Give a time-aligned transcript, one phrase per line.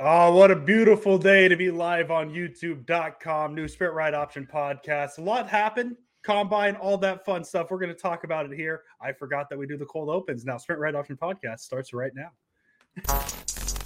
[0.00, 3.54] Oh, what a beautiful day to be live on youtube.com.
[3.54, 5.18] New Sprint Right Option podcast.
[5.18, 5.94] A lot happened.
[6.24, 7.70] Combine, all that fun stuff.
[7.70, 8.82] We're going to talk about it here.
[9.00, 10.44] I forgot that we do the cold opens.
[10.44, 12.32] Now, Sprint Right Option podcast starts right now.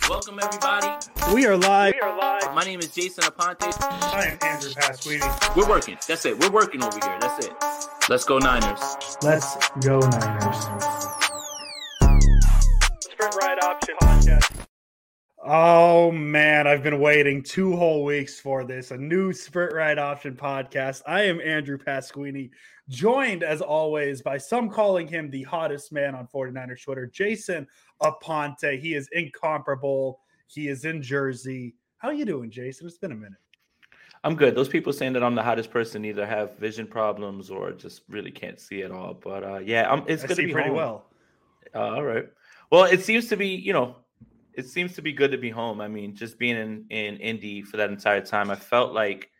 [0.08, 1.06] Welcome, everybody.
[1.34, 1.92] We are live.
[1.92, 2.54] We are live.
[2.54, 3.70] My name is Jason Aponte.
[3.78, 5.56] I am Andrew Pasquini.
[5.56, 5.98] We're working.
[6.06, 6.38] That's it.
[6.40, 7.18] We're working over here.
[7.20, 7.52] That's it.
[8.08, 8.96] Let's go, Niners.
[9.22, 10.64] Let's go, Niners.
[13.02, 14.07] Sprint Right Option Podcast.
[15.50, 18.90] Oh man, I've been waiting two whole weeks for this.
[18.90, 21.00] A new Sprint Right Option podcast.
[21.06, 22.50] I am Andrew Pasquini,
[22.90, 27.66] joined as always by some calling him the hottest man on 49ers Twitter, Jason
[28.02, 28.78] Aponte.
[28.78, 30.20] He is incomparable.
[30.48, 31.76] He is in Jersey.
[31.96, 32.86] How are you doing, Jason?
[32.86, 33.38] It's been a minute.
[34.24, 34.54] I'm good.
[34.54, 38.30] Those people saying that I'm the hottest person either have vision problems or just really
[38.30, 39.14] can't see at all.
[39.14, 40.76] But uh, yeah, I'm, it's I good to be pretty home.
[40.76, 41.06] well.
[41.74, 42.28] Uh, all right.
[42.70, 43.96] Well, it seems to be, you know,
[44.58, 45.80] it seems to be good to be home.
[45.80, 49.30] I mean, just being in in Indy for that entire time, I felt like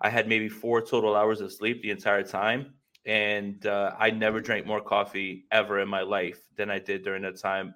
[0.00, 2.72] I had maybe four total hours of sleep the entire time,
[3.04, 7.20] and uh, I never drank more coffee ever in my life than I did during
[7.22, 7.74] that time.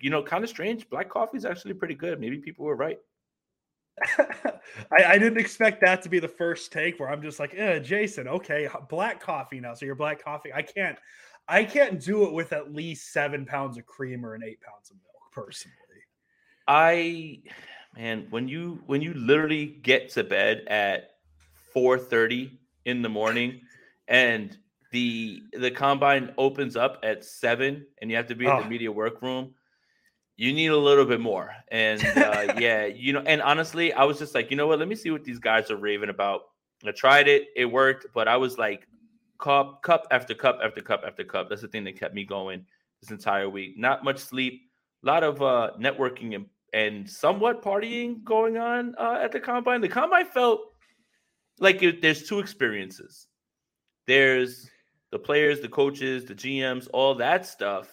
[0.00, 0.90] You know, kind of strange.
[0.90, 2.20] Black coffee is actually pretty good.
[2.20, 2.98] Maybe people were right.
[4.18, 7.78] I, I didn't expect that to be the first take where I'm just like, eh,
[7.78, 9.72] Jason, okay, black coffee now.
[9.72, 10.52] So you're black coffee.
[10.52, 10.98] I can't,
[11.48, 14.96] I can't do it with at least seven pounds of creamer and eight pounds of
[14.96, 15.05] milk
[15.36, 15.76] personally.
[16.66, 17.40] I
[17.96, 21.10] man, when you when you literally get to bed at
[21.74, 23.60] 4:30 in the morning
[24.08, 24.56] and
[24.92, 28.62] the the combine opens up at 7 and you have to be in Oh.
[28.62, 29.54] the media workroom,
[30.36, 31.54] you need a little bit more.
[31.70, 34.88] And uh, yeah, you know, and honestly, I was just like, you know what, let
[34.88, 36.42] me see what these guys are raving about.
[36.86, 38.86] I tried it, it worked, but I was like
[39.38, 41.48] cup cup after cup after cup after cup.
[41.48, 42.66] That's the thing that kept me going
[43.00, 43.78] this entire week.
[43.78, 44.65] Not much sleep,
[45.06, 49.80] lot of uh networking and and somewhat partying going on uh, at the combine.
[49.80, 50.60] The combine felt
[51.58, 53.28] like it, there's two experiences.
[54.06, 54.68] There's
[55.10, 57.88] the players, the coaches, the GMs, all that stuff,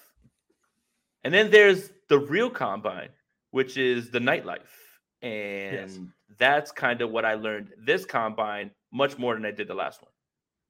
[1.23, 3.09] and then there's the real combine,
[3.51, 4.73] which is the nightlife,
[5.21, 9.75] and that's kind of what I learned this combine much more than I did the
[9.75, 10.12] last one.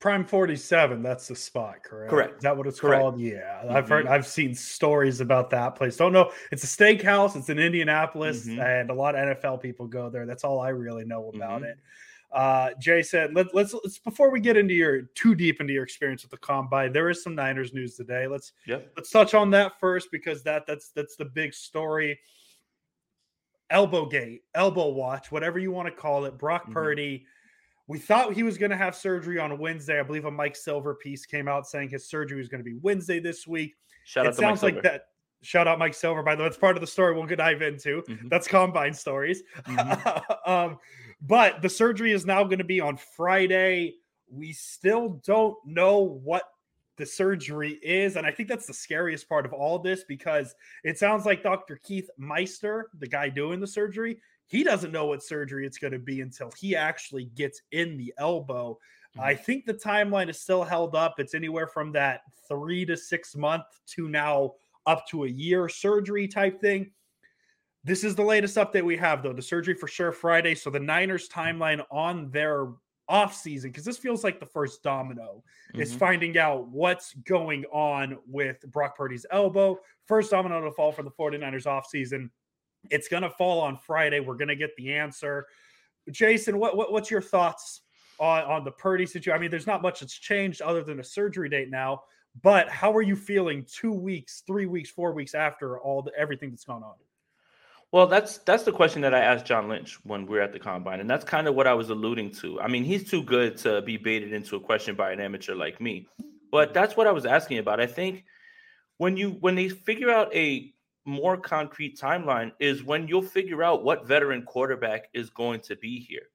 [0.03, 2.09] Prime 47, that's the spot, correct?
[2.09, 2.35] Correct.
[2.35, 3.01] Is that what it's Correct.
[3.01, 3.21] called?
[3.21, 3.63] Yeah.
[3.69, 4.09] I've heard, Mhm.
[4.09, 5.95] I've seen stories about that place.
[5.95, 6.29] Don't know.
[6.51, 7.37] It's a steakhouse.
[7.37, 8.61] It's in Indianapolis, Mhm.
[8.61, 10.25] and a lot of NFL people go there.
[10.25, 11.67] That's all I really know about Mhm.
[11.71, 11.77] it.
[12.33, 16.21] Uh, Jason, let, let's let's before we get into your too deep into your experience
[16.23, 18.27] with the combine, there is some Niners news today.
[18.27, 18.91] Let's Yep.
[18.97, 22.19] let's touch on that first because that that's that's the big story.
[23.69, 26.37] Elbow gate, elbow watch, whatever you want to call it.
[26.37, 26.73] Brock Mhm.
[26.73, 27.25] Purdy.
[27.87, 29.99] We thought he was going to have surgery on Wednesday.
[29.99, 32.75] I believe a Mike Silver piece came out saying his surgery was going to be
[32.81, 33.75] Wednesday this week.
[34.05, 34.87] Shout it out to Mike sounds like Silver.
[34.89, 35.05] that.
[35.41, 36.49] Shout out Mike Silver, by the way.
[36.49, 38.01] That's part of the story we'll dive into.
[38.03, 38.29] Mhm.
[38.29, 39.43] That's combine stories.
[39.63, 40.23] Mhm.
[40.47, 40.79] um,
[41.21, 43.95] but the surgery is now going to be on Friday.
[44.29, 46.43] We still don't know what
[46.95, 48.15] the surgery is.
[48.15, 51.75] And I think that's the scariest part of all this because it sounds like Dr.
[51.83, 55.99] Keith Meister, the guy doing the surgery, he doesn't know what surgery it's going to
[55.99, 58.77] be until he actually gets in the elbow.
[59.19, 61.19] I think the timeline is still held up.
[61.19, 64.53] It's anywhere from that three to six month to now
[64.87, 66.91] up to a year surgery type thing.
[67.83, 69.33] This is the latest update we have, though.
[69.33, 70.55] The surgery for sure Friday.
[70.55, 72.69] So the Niners timeline on their
[73.07, 75.43] off season, because this feels like the first domino,
[75.75, 75.99] is Mhm.
[75.99, 79.79] finding out what's going on with Brock Purdy's elbow.
[80.05, 82.31] First domino to fall for the 49ers off season.
[82.89, 84.19] It's going to fall on Friday.
[84.19, 85.47] We're going to get the answer.
[86.11, 87.81] Jason, what, what what's your thoughts
[88.19, 89.37] on, on the Purdy situation?
[89.37, 92.01] I mean, there's not much that's changed other than a surgery date now.
[92.41, 96.49] But how are you feeling two weeks, three weeks, four weeks after all the everything
[96.49, 96.95] that's gone on?
[97.91, 100.57] Well, that's that's the question that I asked John Lynch when we were at the
[100.57, 102.59] combine, and that's kind of what I was alluding to.
[102.59, 105.79] I mean, he's too good to be baited into a question by an amateur like
[105.79, 106.07] me,
[106.51, 107.79] but that's what I was asking about.
[107.79, 108.25] I think
[108.97, 110.73] when you when they figure out a
[111.05, 115.99] more concrete timeline is when you'll figure out what veteran quarterback is going to be
[115.99, 116.27] here,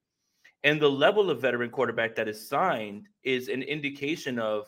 [0.65, 4.67] and the level of veteran quarterback that is signed is an indication of,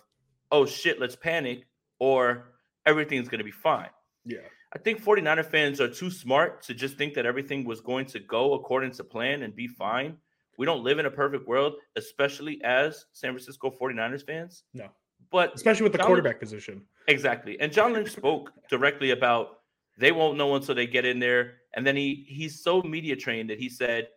[0.52, 1.66] oh shit, let's panic,
[1.98, 2.52] or
[2.86, 3.90] everything's going to be fine.
[4.24, 4.38] Yeah.
[4.72, 8.20] I think 49er fans are too smart to just think that everything was going to
[8.20, 10.16] go according to plan and be fine.
[10.58, 14.62] We don't live in a perfect world, especially as San Francisco 49ers fans.
[14.72, 14.88] No.
[15.32, 16.82] But Especially with the John quarterback position.
[17.08, 17.58] exactly.
[17.60, 19.59] And John Lynch spoke directly about
[20.00, 21.58] they won't know until they get in there.
[21.74, 24.08] And then he he's so media trained that he said,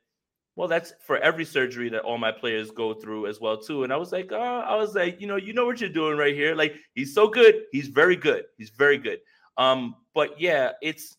[0.56, 3.84] Well, that's for every surgery that all my players go through as well, too.
[3.84, 6.18] And I was like, oh, I was like, you know, you know what you're doing
[6.18, 6.56] right here.
[6.56, 7.64] Like he's so good.
[7.72, 8.46] He's very good.
[8.58, 9.20] He's very good.
[9.58, 11.18] Um, but yeah, it's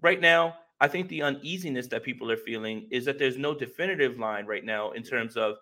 [0.00, 0.56] right now.
[0.80, 4.64] I think the uneasiness that people are feeling is that there's no definitive line right
[4.64, 5.56] now in terms of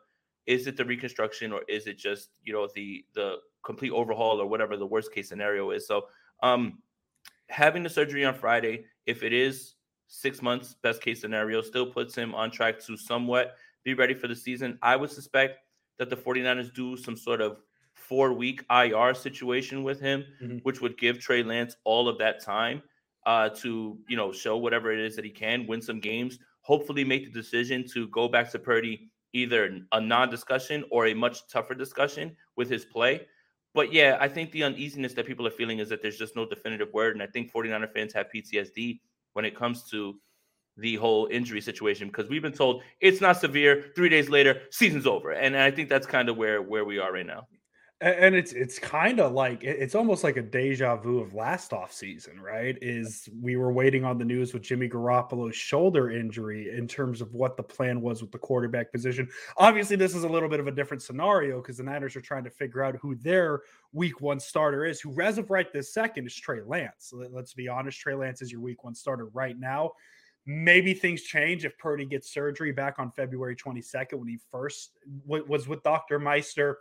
[0.46, 4.46] is it the reconstruction or is it just you know the the complete overhaul or
[4.46, 5.86] whatever the worst case scenario is.
[5.86, 6.06] So
[6.42, 6.82] um
[7.48, 9.74] having the surgery on Friday, if it is
[10.08, 14.28] six months, best case scenario, still puts him on track to somewhat be ready for
[14.28, 14.78] the season.
[14.82, 15.60] I would suspect
[15.98, 17.58] that the 49ers do some sort of
[17.94, 20.58] four week IR situation with him, mm-hmm.
[20.58, 22.82] which would give Trey Lance all of that time
[23.26, 27.04] uh, to, you know, show whatever it is that he can, win some games, hopefully
[27.04, 31.48] make the decision to go back to Purdy, either a non discussion or a much
[31.48, 33.26] tougher discussion with his play.
[33.76, 36.46] But yeah, I think the uneasiness that people are feeling is that there's just no
[36.46, 37.14] definitive word.
[37.14, 39.00] And I think 49er fans have PTSD
[39.34, 40.18] when it comes to
[40.78, 43.92] the whole injury situation because we've been told it's not severe.
[43.94, 47.12] Three days later, season's over, and I think that's kind of where where we are
[47.12, 47.46] right now.
[48.02, 51.94] And it's it's kind of like it's almost like a deja vu of last off
[51.94, 52.76] season, right?
[52.82, 57.32] Is we were waiting on the news with Jimmy Garoppolo's shoulder injury in terms of
[57.32, 59.26] what the plan was with the quarterback position.
[59.56, 62.44] Obviously, this is a little bit of a different scenario because the Niners are trying
[62.44, 63.62] to figure out who their
[63.94, 67.14] week one starter is, who as of right this second is Trey Lance.
[67.14, 69.92] Let's be honest, Trey Lance is your week one starter right now.
[70.44, 75.66] Maybe things change if Purdy gets surgery back on February 22nd when he first was
[75.66, 76.18] with Dr.
[76.18, 76.78] Meister.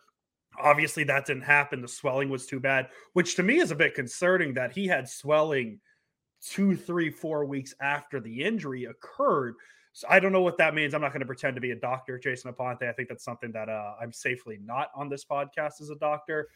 [0.59, 1.81] Obviously, that didn't happen.
[1.81, 5.09] The swelling was too bad, which to me is a bit concerning that he had
[5.09, 5.79] swelling
[6.41, 9.55] two, three, four weeks after the injury occurred.
[9.93, 10.93] So I don't know what that means.
[10.93, 12.83] I'm not going to pretend to be a doctor, Jason Aponte.
[12.83, 16.49] I think that's something that uh, I'm safely not on this podcast as a doctor.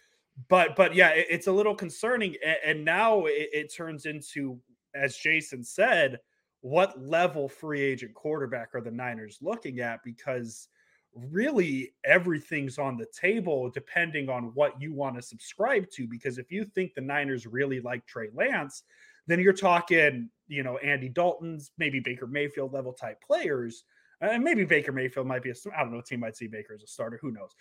[0.50, 2.36] But but yeah, it, it's a little concerning.
[2.46, 4.60] And, and now it, it turns into,
[4.94, 6.20] as Jason said,
[6.62, 10.04] what level free agent quarterback are the Niners looking at?
[10.04, 10.68] Because
[11.16, 16.08] really everything's on the table depending on what you want to subscribe to.
[16.08, 18.84] Because if you think the Niners really like Trey Lance,
[19.28, 23.84] then you're talking, you know, Andy Dalton's, maybe Baker Mayfield level type players.
[24.22, 26.84] And maybe Baker Mayfield might be a, I don't know, team might see Baker as
[26.84, 27.20] a starter.
[27.22, 27.52] Who knows?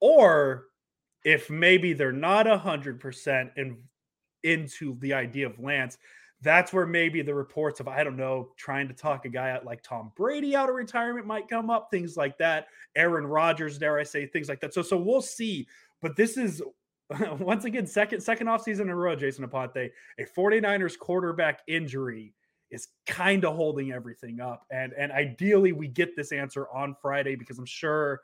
[0.00, 0.66] Or
[1.24, 3.78] if maybe they're not a hundred percent in
[4.42, 5.98] into the idea of Lance,
[6.42, 9.64] that's where maybe the reports of I don't know trying to talk a guy out
[9.64, 12.66] like Tom Brady out of retirement might come up, things like that.
[12.96, 14.74] Aaron Rodgers, dare I say, things like that.
[14.74, 15.66] So so we'll see.
[16.00, 16.60] But this is
[17.38, 22.34] once again second second offseason in a row, Jason Aponte, a 49ers quarterback injury
[22.70, 24.66] is kind of holding everything up.
[24.70, 28.20] And and ideally we get this answer on Friday because I'm sure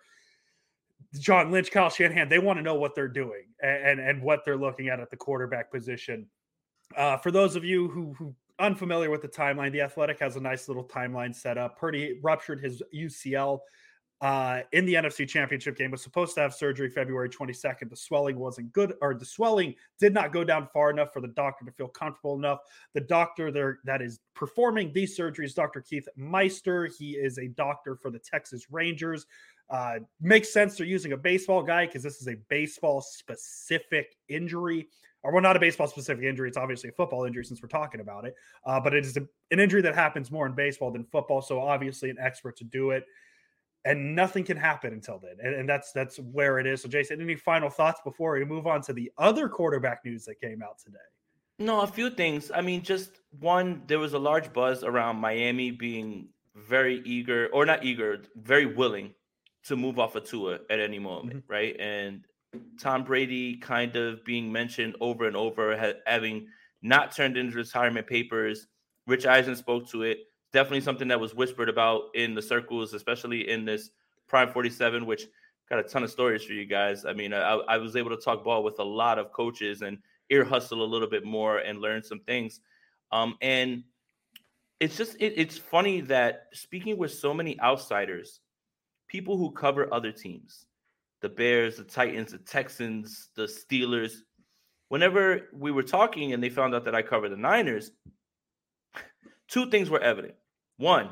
[1.21, 4.45] John Lynch, Kyle Shanahan, they want to know what they're doing and, and, and what
[4.45, 6.27] they're looking at at the quarterback position
[6.97, 10.41] uh, for those of you who, who unfamiliar with the timeline, the Athletic has a
[10.41, 11.79] nice little timeline set up.
[11.79, 13.61] Purdy ruptured his UCL
[14.21, 15.91] uh, in the NFC Championship game.
[15.91, 17.89] Was supposed to have surgery February 22nd.
[17.89, 21.29] The swelling wasn't good, or the swelling did not go down far enough for the
[21.29, 22.59] doctor to feel comfortable enough.
[22.95, 25.81] The doctor there that is performing these surgeries, Dr.
[25.81, 26.87] Keith Meister.
[26.99, 29.27] He is a doctor for the Texas Rangers.
[29.71, 34.89] Uh, makes sense they're using a baseball guy because this is a baseball specific injury
[35.23, 36.49] or well, not a baseball specific injury.
[36.49, 38.35] It's obviously a football injury since we're talking about it.
[38.65, 41.43] Uh, but it is a, an injury that happens more in baseball than football.
[41.43, 43.05] So obviously, an expert to do it,
[43.85, 45.37] and nothing can happen until then.
[45.43, 46.83] And, and that's that's where it is.
[46.83, 50.41] So, Jason, any final thoughts before we move on to the other quarterback news that
[50.41, 50.99] came out today?
[51.59, 52.53] No, a few things.
[52.55, 57.67] I mean, just one, there was a large buzz around Miami being very eager, or
[57.67, 59.15] not eager, very willing
[59.65, 61.53] to move off of Tua at any moment, mm-hmm.
[61.53, 61.77] right?
[61.79, 62.25] And
[62.81, 66.47] Tom Brady kind of being mentioned over and over, having
[66.83, 68.67] not turned in retirement papers.
[69.07, 70.19] Rich Eisen spoke to it.
[70.53, 73.91] Definitely something that was whispered about in the circles, especially in this
[74.29, 75.27] Prime 47, which
[75.69, 77.05] got a ton of stories for you guys.
[77.05, 79.99] I mean, I, I was able to talk ball with a lot of coaches and
[80.31, 82.61] ear hustle a little bit more and learn some things.
[83.13, 83.85] Um, and
[84.81, 88.41] it's just it, it's funny that speaking with so many outsiders,
[89.09, 90.67] people who cover other teams,
[91.21, 94.13] the Bears, the Titans, the Texans, the Steelers.
[94.89, 97.91] Whenever we were talking and they found out that I covered the Niners,
[99.49, 100.35] two things were evident.
[100.77, 101.11] One,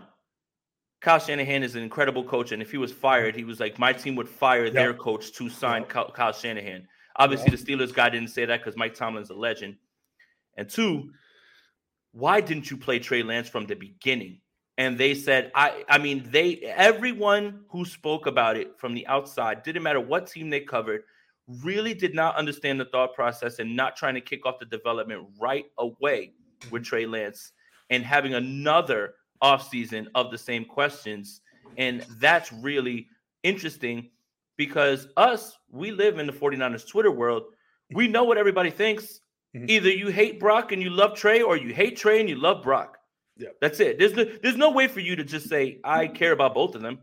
[1.00, 3.92] Kyle Shanahan is an incredible coach, and if he was fired, he was like, my
[3.92, 4.74] team would fire yep.
[4.74, 5.90] their coach to sign yep.
[5.90, 6.86] Kyle, Kyle, Shanahan.
[7.16, 7.58] Obviously, yep.
[7.58, 9.76] the Steelers guy didn't say that because Mike Tomlin's a legend.
[10.56, 11.10] And two,
[12.12, 14.40] why didn't you play Trey Lance from the beginning?
[14.78, 19.62] And they said i i mean they everyone who spoke about it from the outside
[19.62, 21.02] didn't matter what team they covered
[21.62, 25.26] really did not understand the thought process and not trying to kick off the development
[25.40, 26.32] right away
[26.70, 27.52] with Trey Lance
[27.90, 31.40] and having another offseason of the same questions.
[31.78, 33.06] And that's really
[33.42, 34.10] interesting
[34.56, 37.44] because us we live in the 49ers Twitter world.
[37.92, 39.20] We know what everybody thinks.
[39.54, 39.70] Mm-hmm.
[39.70, 42.62] either you hate Brock and you love Trey or you hate Trey and you love
[42.62, 42.98] Brock
[43.38, 43.48] Yeah.
[43.60, 43.98] That's it.
[43.98, 46.82] There's no, there's no way for you to just say I care about both of
[46.82, 47.00] them.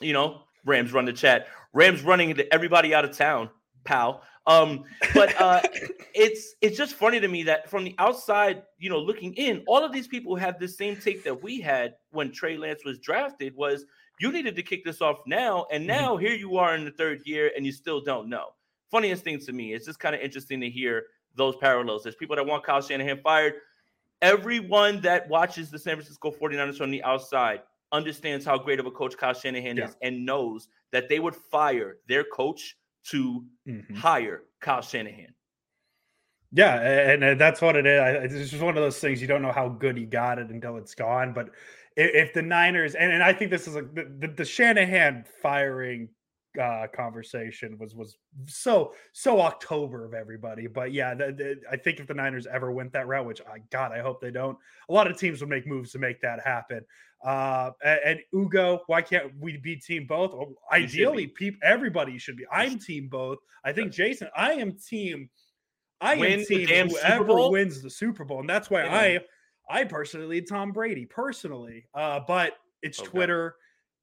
[0.00, 1.48] You know, Rams run the chat.
[1.72, 3.50] Rams running into everybody out of town,
[3.84, 4.22] pal.
[4.46, 5.60] Um, but uh,
[6.14, 9.84] it's it's just funny to me that from the outside, you know, looking in, all
[9.84, 13.54] of these people have the same take that we had when Trey Lance was drafted.
[13.54, 13.84] Was
[14.18, 16.00] you needed to kick this off now, and Mm-hmm.
[16.00, 18.46] now here you are in the third year, and you still don't know.
[18.90, 21.04] Funniest thing to me, it's just kind of interesting to hear
[21.36, 22.02] those parallels.
[22.02, 23.54] There's people that want Kyle Shanahan fired.
[24.22, 27.62] Everyone that watches the San Francisco 49ers from the outside
[27.92, 29.86] understands how great of a coach Kyle Shanahan Yeah.
[29.88, 33.96] is and knows that they would fire their coach to Mhm.
[33.96, 35.34] hire Kyle Shanahan.
[36.52, 36.80] Yeah,
[37.12, 38.32] and, and that's what it is.
[38.34, 40.76] It's just one of those things you don't know how good he got it until
[40.76, 41.32] it's gone.
[41.32, 41.50] But
[41.96, 45.24] if, if the Niners, and, and I think this is like the, the, the Shanahan
[45.42, 46.08] firing
[46.60, 48.16] uh, conversation was was
[48.46, 50.66] so so October of everybody.
[50.66, 53.58] But yeah, the, the, I think if the Niners ever went that route, which I
[53.70, 54.56] God, I hope they don't.
[54.88, 56.84] A lot of teams would make moves to make that happen.
[57.24, 60.32] Uh, and, and Ugo, why can't we be team both?
[60.32, 60.54] Well, be.
[60.72, 62.46] ideally, peop, everybody should be.
[62.50, 63.38] I'm team both.
[63.62, 65.28] I think Jason, I am team.
[66.00, 69.20] I Win am team whoever wins the Super Bowl, and that's why Yeah.
[69.70, 71.86] I I personally lead Tom Brady personally.
[71.94, 73.08] Uh, but it's Okay.
[73.08, 73.54] Twitter.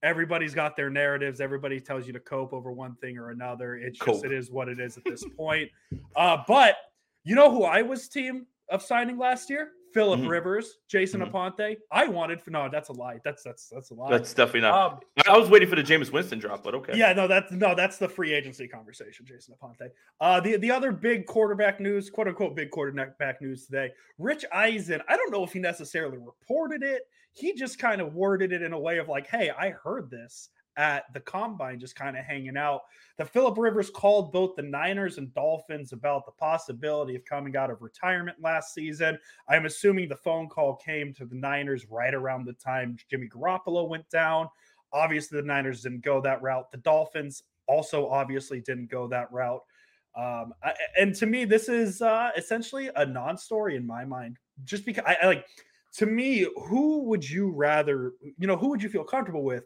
[0.04, 1.42] Everybody's got their narratives.
[1.42, 3.76] Everybody tells you to cope over one thing or another.
[3.76, 5.70] It's just it is what it is at this point.
[6.16, 6.78] Uh, but
[7.24, 9.72] you know who I was team of signing last year?
[9.98, 10.30] Philip Mhm.
[10.30, 11.32] Rivers, Jason Mhm.
[11.32, 11.78] Aponte.
[11.92, 13.20] I wanted for no, that's a lie.
[13.24, 14.12] That's that's that's a lie.
[14.12, 14.94] That's definitely not.
[14.94, 16.96] um, I I was waiting for the Jameis Winston drop, but okay.
[16.96, 19.90] yeah, no, that's no, that's the free agency conversation, Jason Aponte.
[20.22, 23.92] Uh, the the other big quarterback news, quote unquote, big quarterback news today.
[24.20, 25.02] Rich Eisen.
[25.10, 27.02] I don't know if he necessarily reported it.
[27.34, 30.50] He just kind of worded it in a way of like, "Hey, I heard this
[30.78, 32.82] at the combine, just kind of hanging out."
[33.18, 37.70] That Philip Rivers called both the Niners and Dolphins about the possibility of coming out
[37.72, 39.18] of retirement last season.
[39.50, 43.90] I'm assuming the phone call came to the Niners right around the time Jimmy Garoppolo
[43.90, 44.48] went down.
[44.94, 46.72] Obviously, the Niners didn't go that route.
[46.72, 49.62] The Dolphins also obviously didn't go that route.
[50.16, 54.38] Um, I- and to me, this is uh, essentially a non-story in my mind.
[54.64, 55.46] Just because I, I like,
[55.96, 58.14] to me, who would you rather?
[58.38, 59.66] You know, who would you feel comfortable with?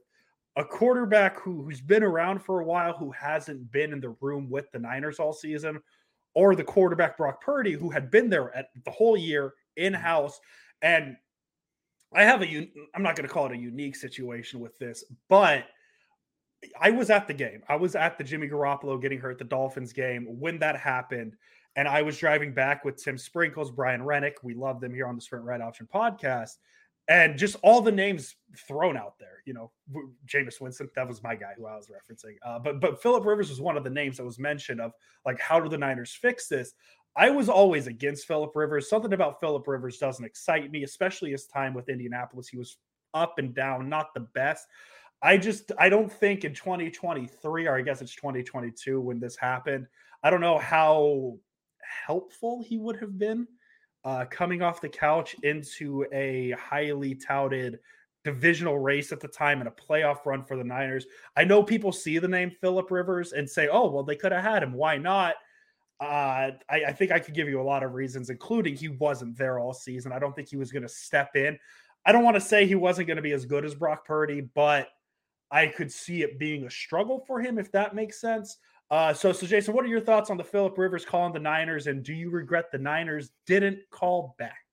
[0.58, 4.50] A quarterback who who's been around for a while, who hasn't been in the room
[4.50, 5.80] with the Niners all season,
[6.34, 10.02] or the quarterback Brock Purdy, who had been there at the whole year in mm-hmm.
[10.02, 10.40] house.
[10.82, 11.16] And
[12.14, 15.66] I have a, I'm not going to call it a unique situation with this, but
[16.80, 17.64] I was at the game.
[17.70, 21.36] I was at the Jimmy Garoppolo getting hurt, the Dolphins game when that happened.
[21.76, 24.44] And I was driving back with Tim Sprinkles, Brian Rennick.
[24.44, 26.58] We love them here on the Sprint Right Option podcast.
[27.12, 29.70] And just all the names thrown out there, you know,
[30.26, 32.36] Jameis Winston, that was my guy who I was referencing.
[32.46, 34.94] Uh, but but Philip Rivers was one of the names that was mentioned of
[35.26, 36.74] like, how do the Niners fix this?
[37.18, 38.90] I was always against Philip Rivers.
[38.90, 42.48] Something about Philip Rivers doesn't excite me, especially his time with Indianapolis.
[42.48, 42.78] He was
[43.14, 44.68] up and down, not the best.
[45.22, 49.86] I just I don't think in 2023, or I guess it's 2022 when this happened.
[50.24, 51.38] I don't know how
[52.06, 53.50] helpful he would have been
[54.04, 57.80] uh, coming off the couch into a highly touted
[58.24, 61.06] divisional race at the time and a playoff run for the Niners.
[61.36, 64.44] I know people see the name Philip Rivers and say, "Oh, well, they could have
[64.44, 64.74] had him.
[64.74, 65.36] Why not?"
[66.00, 69.38] Uh, I, I think I could give you a lot of reasons, including he wasn't
[69.38, 70.12] there all season.
[70.12, 71.60] I don't think he was going to step in.
[72.06, 74.42] I don't want to say he wasn't going to be as good as Brock Purdy,
[74.42, 74.88] but
[75.52, 78.58] I could see it being a struggle for him if that makes sense.
[78.92, 81.88] Uh, so, so Jason, what are your thoughts on the Philip Rivers calling the Niners,
[81.88, 84.66] and do you regret the Niners didn't call back?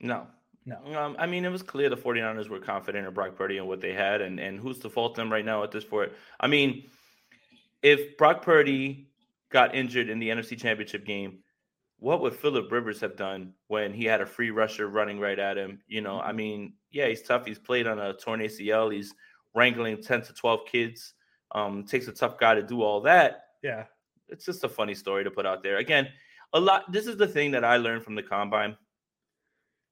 [0.00, 0.28] No.
[0.64, 0.76] No.
[0.96, 3.80] Um, I mean, it was clear the 49ers were confident in Brock Purdy and what
[3.80, 6.12] they had, and, and who's to fault them right now at this point?
[6.38, 6.84] I mean,
[7.82, 9.08] if Brock Purdy
[9.50, 11.38] got injured in the NFC Championship game,
[11.98, 15.58] what would Philip Rivers have done when he had a free rusher running right at
[15.58, 15.80] him?
[15.88, 17.44] You know, I mean, yeah, he's tough.
[17.44, 18.92] He's played on a torn ACL.
[18.92, 19.12] He's
[19.52, 21.14] wrangling 10 to 12 kids.
[21.52, 23.46] Um, takes a tough guy to do all that.
[23.62, 23.84] Yeah,
[24.28, 25.78] It's just a funny story to put out there.
[25.78, 26.08] Again,
[26.52, 26.90] a lot.
[26.92, 28.76] This is the thing that I learned from the combine.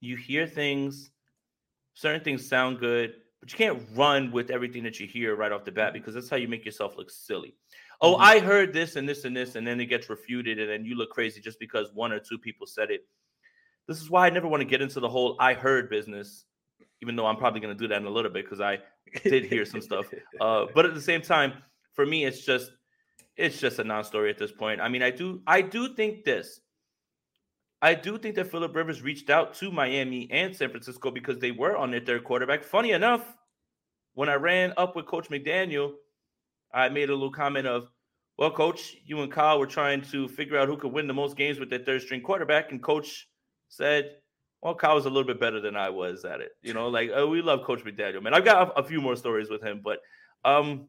[0.01, 1.11] You hear things,
[1.95, 5.65] certain things sound good, but you can't run with everything that you hear right off
[5.65, 7.57] the bat because that's how you make yourself look silly.
[8.01, 8.21] Oh, Mhm.
[8.21, 10.95] I heard this and this and this, and then it gets refuted, and then you
[10.97, 13.07] look crazy just because one or two people said it.
[13.89, 16.45] This is why I never want to get into the whole I heard business,
[17.01, 18.81] even though I'm probably going to do that in a little bit because I
[19.23, 20.07] did hear some stuff.
[20.41, 21.63] Uh, but at the same time,
[21.95, 22.73] for me, it's just
[23.37, 24.81] it's just a non-story at this point.
[24.81, 26.61] I mean, I do I do think this.
[27.83, 31.51] I do think that Philip Rivers reached out to Miami and San Francisco because they
[31.51, 32.65] were on their third quarterback.
[32.65, 33.37] Funny enough,
[34.15, 35.93] when I ran up with Coach McDaniel,
[36.73, 37.91] I made a little comment of,
[38.39, 41.37] "Well, Coach, you and Kyle were trying to figure out who could win the most
[41.37, 43.29] games with their third string quarterback," and Coach
[43.69, 44.17] said,
[44.63, 46.53] Well, Kyle was a little bit better than I was at it.
[46.63, 48.35] You know, like uh, we love Coach McDaniel, man.
[48.35, 50.01] I've got a, a few more stories with him, but
[50.45, 50.89] um,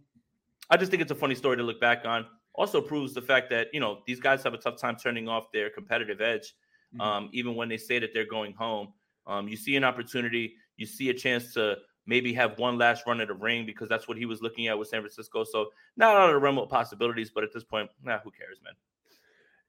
[0.69, 2.25] I just think it's a funny story to look back on.
[2.57, 5.51] Also proves the fact that you know these guys have a tough time turning off
[5.53, 6.55] their competitive edge,
[6.95, 7.01] Mhm.
[7.01, 8.93] um, even when they say that they're going home.
[9.27, 13.21] Um, you see an opportunity, you see a chance to maybe have one last run
[13.21, 15.43] at the ring because that's what he was looking at with San Francisco.
[15.43, 18.59] So not out of the realm of possibilities, but at this point, nah, who cares,
[18.63, 18.73] man?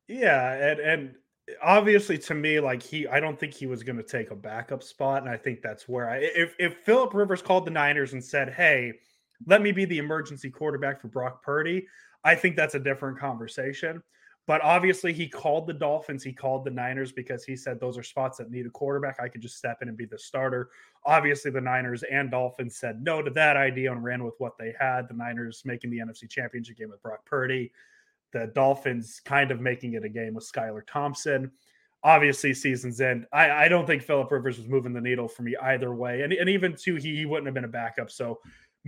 [0.06, 1.16] Yeah, and and
[1.62, 4.82] obviously to me, like he, I don't think he was going to take a backup
[4.82, 8.24] spot, and I think that's where I, if if Philip Rivers called the Niners and
[8.24, 8.94] said, "Hey,
[9.46, 11.86] let me be the emergency quarterback for Brock Purdy,"
[12.24, 14.02] I think that's a different conversation.
[14.46, 18.02] But obviously, he called the Dolphins, he called the Niners because he said those are
[18.02, 19.20] spots that need a quarterback.
[19.20, 20.70] I could just step in and be the starter.
[21.04, 24.74] Obviously, the Niners and Dolphins said no to that idea and ran with what they
[24.80, 25.06] had.
[25.06, 27.72] The Niners making the NFC Championship game with Brock Purdy
[28.32, 31.50] the Dolphins kind of making it a game with Skylar Thompson.
[32.04, 33.26] Obviously, season's end.
[33.32, 36.22] I, I don't think Philip Rivers was moving the needle for me either way.
[36.22, 38.10] And, and even too, he, he wouldn't have been a backup.
[38.10, 38.38] So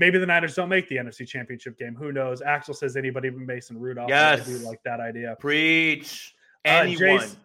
[0.01, 1.95] maybe the Niners don't make the NFC championship game.
[1.95, 2.41] Who knows?
[2.43, 4.11] Axel says anybody but Mason Rudolph.
[4.11, 4.65] I do Yes.
[4.65, 5.37] like that idea.
[5.39, 6.35] Preach.
[6.65, 7.19] Uh, Anyone.
[7.21, 7.37] Jace-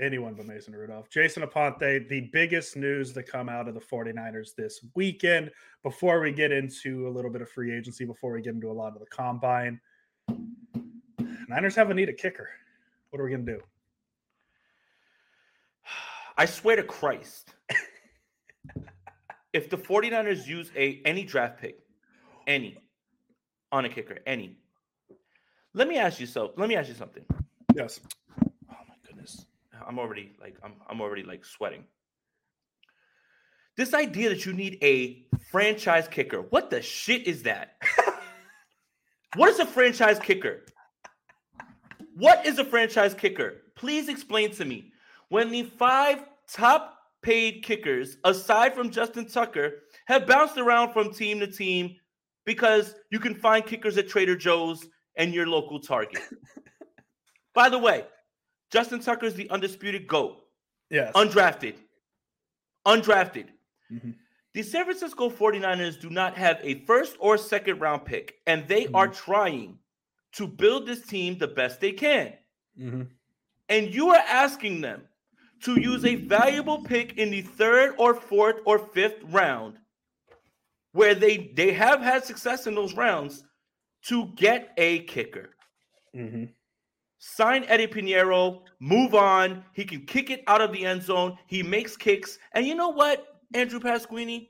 [0.00, 1.08] anyone but Mason Rudolph.
[1.10, 5.50] Jason Aponte, the biggest news to come out of the 49ers this weekend.
[5.84, 8.72] Before we get into a little bit of free agency, before we get into a
[8.72, 9.80] lot of the combine,
[11.48, 12.48] Niners have a need a kicker.
[13.10, 13.60] What are we going to do?
[16.36, 17.54] I swear to Christ,
[19.52, 21.78] if the 49ers use a any draft pick,
[22.46, 22.78] any,
[23.70, 24.56] on a kicker, any,
[25.74, 26.52] let me ask you so.
[26.56, 27.24] Let me ask you something.
[27.74, 28.00] Yes.
[28.70, 29.46] Oh my goodness,
[29.86, 31.84] I'm already like I'm I'm already like sweating.
[33.76, 37.76] This idea that you need a franchise kicker, what the shit is that?
[39.36, 40.66] what is a franchise kicker?
[42.14, 43.62] What is a franchise kicker?
[43.74, 44.92] Please explain to me.
[45.30, 51.40] When the five top paid kickers, aside from Justin Tucker, have bounced around from team
[51.40, 51.96] to team
[52.44, 56.22] because you can find kickers at Trader Joe's and your local Target.
[57.54, 58.06] By the way,
[58.70, 60.42] Justin Tucker is the undisputed GOAT,
[60.90, 61.12] Yes.
[61.14, 61.74] undrafted.
[62.86, 63.48] Undrafted.
[63.92, 64.14] Mhm.
[64.54, 68.86] The San Francisco 49ers do not have a first or second round pick, and they
[68.94, 69.78] are trying
[70.32, 72.36] to build this team the best they can.
[72.78, 73.08] Mhm.
[73.68, 75.08] And you are asking them
[75.62, 79.78] to use a valuable pick in the third or fourth or fifth round,
[80.92, 83.44] where they, they have had success in those rounds,
[84.04, 85.50] to get a kicker.
[86.14, 86.52] Mhm.
[87.18, 89.64] Sign Eddy Piñeiro, move on.
[89.74, 91.38] He can kick it out of the end zone.
[91.46, 92.36] He makes kicks.
[92.52, 94.48] And you know what, Andrew Pasquini?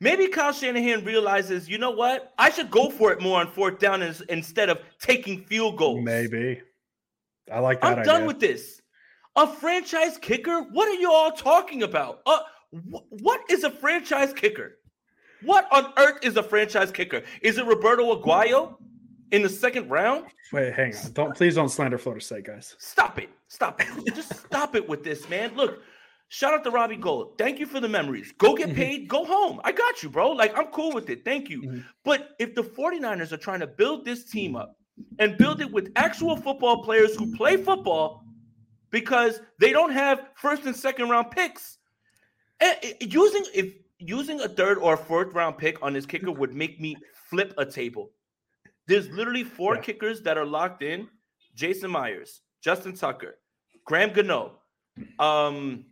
[0.00, 2.32] Maybe Kyle Shanahan realizes, you know what?
[2.38, 6.04] I should go for it more on fourth down ins- instead of taking field goals.
[6.04, 6.60] Maybe.
[7.50, 8.04] I like that I'm idea.
[8.04, 8.80] done with this.
[9.34, 10.60] A franchise kicker?
[10.72, 12.20] What are you all talking about?
[12.26, 12.40] Uh,
[12.72, 14.78] wh- what is a franchise kicker?
[15.42, 17.22] What on earth is a franchise kicker?
[17.42, 18.76] Is it Roberto Aguayo
[19.30, 20.26] in the second round?
[20.52, 21.12] Wait, hang on.
[21.12, 22.74] Don't please don't slander Florida State, guys.
[22.78, 23.28] Stop it.
[23.48, 24.14] Stop it.
[24.14, 25.54] Just stop it with this, man.
[25.54, 25.80] Look,
[26.28, 27.38] shout out to Robbie Gould.
[27.38, 28.32] Thank you for the memories.
[28.38, 28.74] Go get Mhm.
[28.74, 29.60] paid, go home.
[29.64, 30.32] I got you, bro.
[30.32, 31.24] Like, I'm cool with it.
[31.24, 31.62] Thank you.
[31.62, 31.84] Mhm.
[32.04, 34.76] But if the 49ers are trying to build this team up
[35.20, 38.24] and build it with actual football players who play football
[38.90, 41.77] because they don't have first and second round picks,
[43.00, 46.96] using if using a third or fourth round pick on this kicker would make me
[47.28, 48.10] flip a table.
[48.86, 49.82] There's literally four Yeah.
[49.82, 51.08] kickers that are locked in:
[51.54, 53.38] Jason Myers, Justin Tucker,
[53.84, 54.60] Graham Gano,
[55.18, 55.84] um,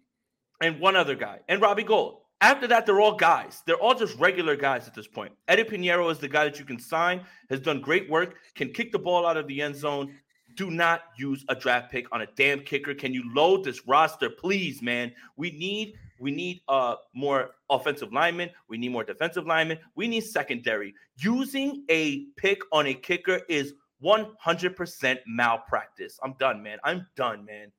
[0.61, 2.23] and one other guy, and Robbie Gould.
[2.43, 3.63] After that, they're all guys.
[3.67, 5.33] They're all just regular guys at this point.
[5.49, 8.93] Eddy Piñeiro is the guy that you can sign, has done great work, can kick
[8.93, 10.15] the ball out of the end zone.
[10.55, 12.95] Do not use a draft pick on a damn kicker.
[12.95, 15.15] Can you load this roster, please, man?
[15.37, 18.51] We need we need uh more offensive linemen.
[18.69, 19.79] We need more defensive linemen.
[19.95, 20.95] We need secondary.
[21.17, 23.75] Using a pick on a kicker is
[24.05, 26.19] 100% malpractice.
[26.23, 26.79] I'm done, man.
[26.85, 27.73] I'm done, man.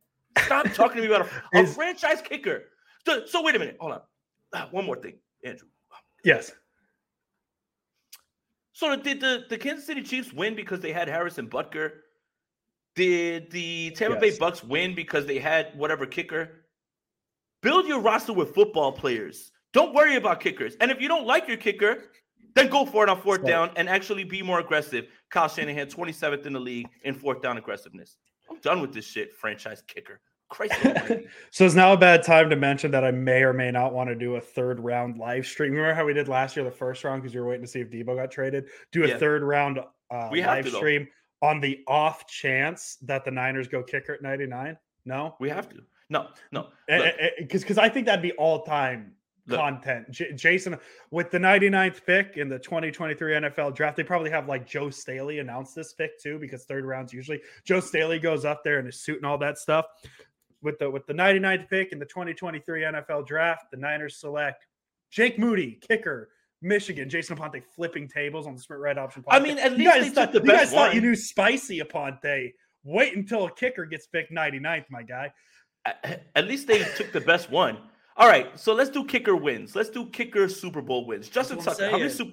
[0.45, 2.63] Stop talking to me about a, a Is- franchise kicker.
[3.05, 3.77] So, so wait a minute.
[3.79, 4.01] Hold on.
[4.53, 5.67] Ah, one more thing, Andrew.
[6.23, 6.51] Yes.
[8.73, 11.91] So did the, the Kansas City Chiefs win because they had Harrison Butker?
[12.95, 14.33] Did the Tampa Yes.
[14.35, 16.63] Bay Bucks win because they had whatever kicker?
[17.61, 19.51] Build your roster with football players.
[19.73, 20.75] Don't worry about kickers.
[20.79, 22.05] And if you don't like your kicker,
[22.55, 25.07] then go for it on fourth down and actually be more aggressive.
[25.29, 28.17] Kyle Shanahan, 27th in the league in fourth down aggressiveness.
[28.49, 30.21] I'm done with this shit, franchise kicker.
[31.51, 34.09] So it's now a bad time to mention that I may or may not want
[34.09, 35.73] to do a third round live stream.
[35.73, 37.81] Remember how we did last year, the first round, because you were waiting to see
[37.81, 38.65] if Debo got traded?
[38.93, 39.17] Do a Yeah.
[39.17, 41.07] third round uh, live to, stream
[41.41, 44.77] on the off chance that the Niners go kicker at 99?
[45.03, 45.35] No?
[45.41, 45.81] We have to.
[46.09, 46.67] No, no.
[46.87, 49.13] Eh, because eh, eh, because I think that'd be all time
[49.49, 50.09] content.
[50.11, 50.77] J- Jason
[51.11, 55.39] with the 99th pick in the 2023 NFL draft, they probably have like Joe Staley
[55.39, 59.01] announce this pick too, because third rounds usually Joe Staley goes up there in his
[59.01, 59.85] suit and all that stuff.
[60.61, 64.65] With the with the 99th pick in the 2023 NFL draft, the Niners select
[65.11, 66.29] Jake Moody, kicker.
[66.59, 69.23] Michigan, Jason Aponte flipping tables on the sprint right option.
[69.27, 72.51] I mean, at you guys thought, you guys thought you knew spicy Aponte.
[72.83, 75.31] Wait until a kicker gets picked 99th, my guy.
[76.35, 77.77] At least they took the best one.
[78.15, 79.75] All right, so let's do kicker wins.
[79.75, 81.29] Let's do kicker Super Bowl wins.
[81.29, 82.31] Justin Tucker, how many Super,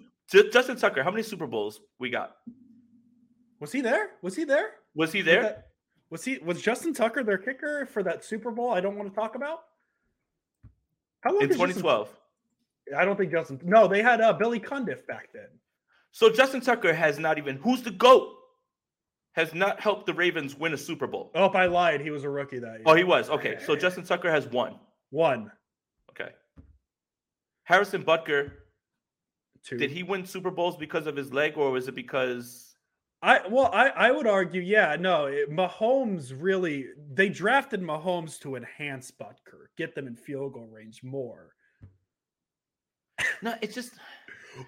[0.51, 2.37] Justin Tucker, how many Super Bowls we got?
[3.61, 4.11] Was he there?
[4.23, 4.71] Was he there?
[4.95, 5.43] Was he there?
[5.43, 5.67] that-
[6.11, 8.71] Was he was Justin Tucker their kicker for that Super Bowl?
[8.73, 9.61] I don't want to talk about.
[11.21, 12.09] How long in has Justin- 2012.
[12.97, 13.61] I don't think Justin.
[13.65, 15.49] No, they had uh, Billy Cundiff back then.
[16.13, 18.29] So Justin Tucker has not even who's the GOAT?
[19.35, 21.31] Has not helped the Ravens win a Super Bowl.
[21.35, 22.83] Oh, I lied, he was a rookie that year.
[22.87, 23.29] Oh, he was.
[23.31, 23.59] Okay.
[23.67, 24.77] So Justin Tucker has one.
[25.11, 25.51] one,
[26.11, 26.31] Okay.
[27.65, 28.53] Harrison Butker,
[29.65, 29.77] two.
[29.77, 32.77] did he win Super Bowls because of his leg or was it because
[33.23, 35.27] I well, I I would argue, yeah, no.
[35.27, 41.03] It, Mahomes really they drafted Mahomes to enhance Butker, get them in field goal range
[41.03, 41.55] more.
[43.43, 43.93] No, it's just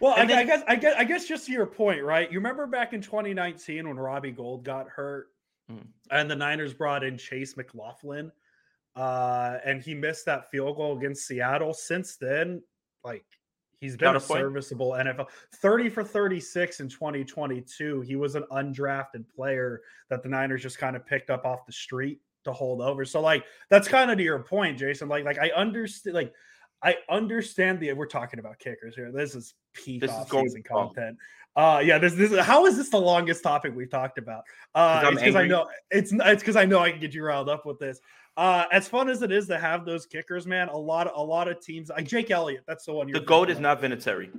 [0.00, 2.30] Well, I, And I guess I guess I guess just to your point, right?
[2.30, 5.28] You remember back in 2019 when Robbie Gould got hurt,
[5.70, 5.86] Mhm.
[6.10, 8.30] and the Niners brought in Chase McLaughlin,
[8.94, 11.72] uh, and he missed that field goal against Seattle.
[11.74, 12.62] Since then,
[13.04, 13.24] like
[13.78, 14.40] he's been a Counterpoint?
[14.40, 18.00] serviceable NFL 30 for 36 in 2022.
[18.00, 21.72] He was an undrafted player that the Niners just kind of picked up off the
[21.72, 23.04] street to hold over.
[23.04, 25.08] So like that's kind of to your point, Jason.
[25.08, 26.32] Like like I understand like
[26.86, 29.10] I understand the we're talking about kickers here.
[29.10, 31.18] This is peak This is off going season content.
[31.56, 34.44] Uh yeah, this this how is this the longest topic we've talked about?
[34.74, 37.12] Uh 'Cause I'm it's because I know it's it's because I know I can get
[37.12, 37.98] you riled up with this.
[38.36, 41.48] Uh as fun as it is to have those kickers, man, a lot a lot
[41.48, 43.62] of teams like Jake Elliott, that's the one you're the GOAT is of.
[43.62, 44.30] not Vinatieri.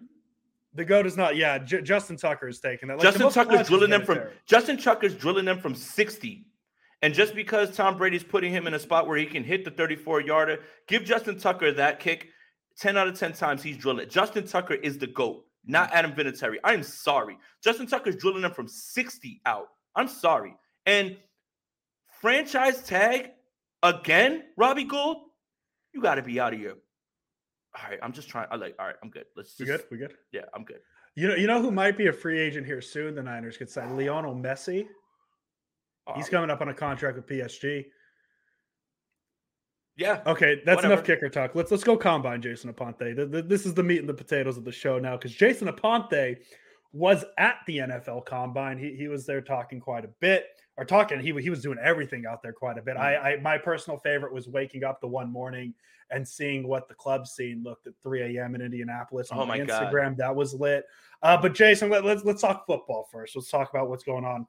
[0.74, 1.58] the goat is not, yeah.
[1.58, 2.98] J- Justin Tucker is taking that.
[3.00, 4.20] Like, Justin Tucker's drilling them from.
[4.46, 6.46] Justin Tucker's drilling them from 60.
[7.02, 9.72] And just because Tom Brady's putting him in a spot where he can hit the
[9.72, 12.30] 34 yarder, give Justin Tucker that kick
[12.80, 14.04] 10 out of 10 times he's drilling.
[14.04, 14.10] it.
[14.10, 15.96] Justin Tucker is the GOAT, not mm.
[15.96, 16.58] Adam Vinatieri.
[16.64, 17.38] I'm sorry.
[17.64, 19.68] Justin Tucker's drilling them from 60 out.
[19.96, 20.56] I'm sorry.
[20.86, 21.18] And
[22.22, 23.32] franchise tag
[23.84, 25.18] again, Robbie Gould,
[25.94, 26.76] you got to be out of here.
[27.76, 28.48] All right, I'm just trying.
[28.50, 28.76] I like.
[28.80, 29.26] All right, I'm good.
[29.36, 29.84] Let's We good?
[29.92, 30.16] We good?
[30.32, 30.80] Yeah, I'm good.
[31.16, 33.14] You know, you know who might be a free agent here soon?
[33.14, 34.88] The Niners could sign Lionel Messi.
[36.16, 37.86] He's coming up on a contract with PSG.
[39.98, 40.22] Yeah.
[40.28, 40.94] Okay, that's Whatever.
[40.94, 41.56] enough kicker talk.
[41.56, 43.16] Let's let's go combine Jason Aponte.
[43.16, 45.68] Th- th- This is the meat and the potatoes of the show now because Jason
[45.68, 46.38] Aponte
[46.94, 48.78] was at the NFL Combine.
[48.78, 50.46] He he was there talking quite a bit,
[50.78, 51.20] or talking.
[51.20, 52.96] He he was doing everything out there quite a bit.
[52.96, 55.74] I, I my personal favorite was waking up the one morning
[56.12, 58.56] and seeing what the club scene looked at 3 a.m.
[58.56, 59.92] in Indianapolis on Oh my my God.
[59.94, 60.16] Instagram.
[60.16, 60.86] That was lit.
[61.22, 63.36] Uh, but Jason, let, let's let's talk football first.
[63.36, 64.46] Let's talk about what's going on.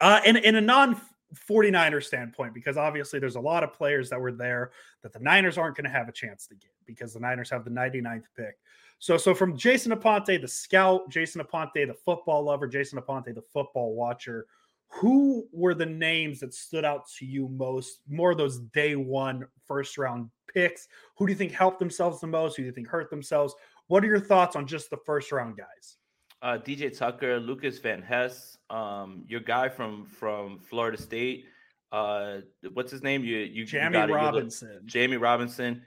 [0.00, 1.00] Uh, in in a non
[1.48, 5.58] 49er standpoint, because obviously there's a lot of players that were there that the Niners
[5.58, 8.56] aren't going to have a chance to get because the Niners have the 99th pick.
[8.98, 13.42] So, so from Jason Aponte, the scout, Jason Aponte, the football lover, Jason Aponte, the
[13.52, 14.46] football watcher,
[14.92, 18.00] who were the names that stood out to you most?
[18.08, 20.86] More of those day one first round picks.
[21.16, 22.56] Who do you think helped themselves the most?
[22.56, 23.54] Who do you think hurt themselves?
[23.86, 25.96] What are your thoughts on just the first round guys?
[26.42, 31.44] Uh, DJ Tucker, Lukas Van Ness, um, your guy from from Florida State.
[31.92, 32.38] Uh,
[32.72, 33.22] what's his name?
[33.22, 34.80] You you Jamie you look- Robinson.
[34.84, 35.82] Jammie Robinson.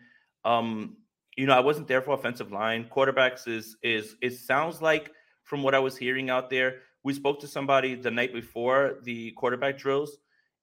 [0.46, 0.96] Um,
[1.36, 2.86] you know, I wasn't there for offensive line.
[2.86, 5.12] Quarterbacks is is it sounds like
[5.44, 6.80] from what I was hearing out there.
[7.04, 10.18] We spoke to somebody the night before the quarterback drills,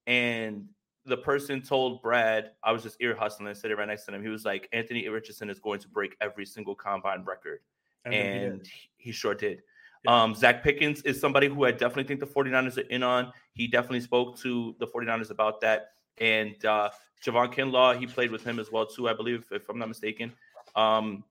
[0.07, 0.67] and
[1.05, 4.23] the person told Brad, I was just ear hustling, sitting right next to him.
[4.23, 7.59] He was like, Anthony Richardson is going to break every single combine record
[8.05, 8.53] And then he did.
[8.53, 9.63] and he- he sure did.
[10.07, 13.33] Um, Zacch Pickens is somebody who I definitely think the 49ers are in on.
[13.55, 15.91] He definitely spoke to the 49ers about that.
[16.19, 16.91] And uh,
[17.25, 20.33] Javon Kinlaw, he played with him as well, too, I believe, if I'm not mistaken.
[20.75, 21.25] Um,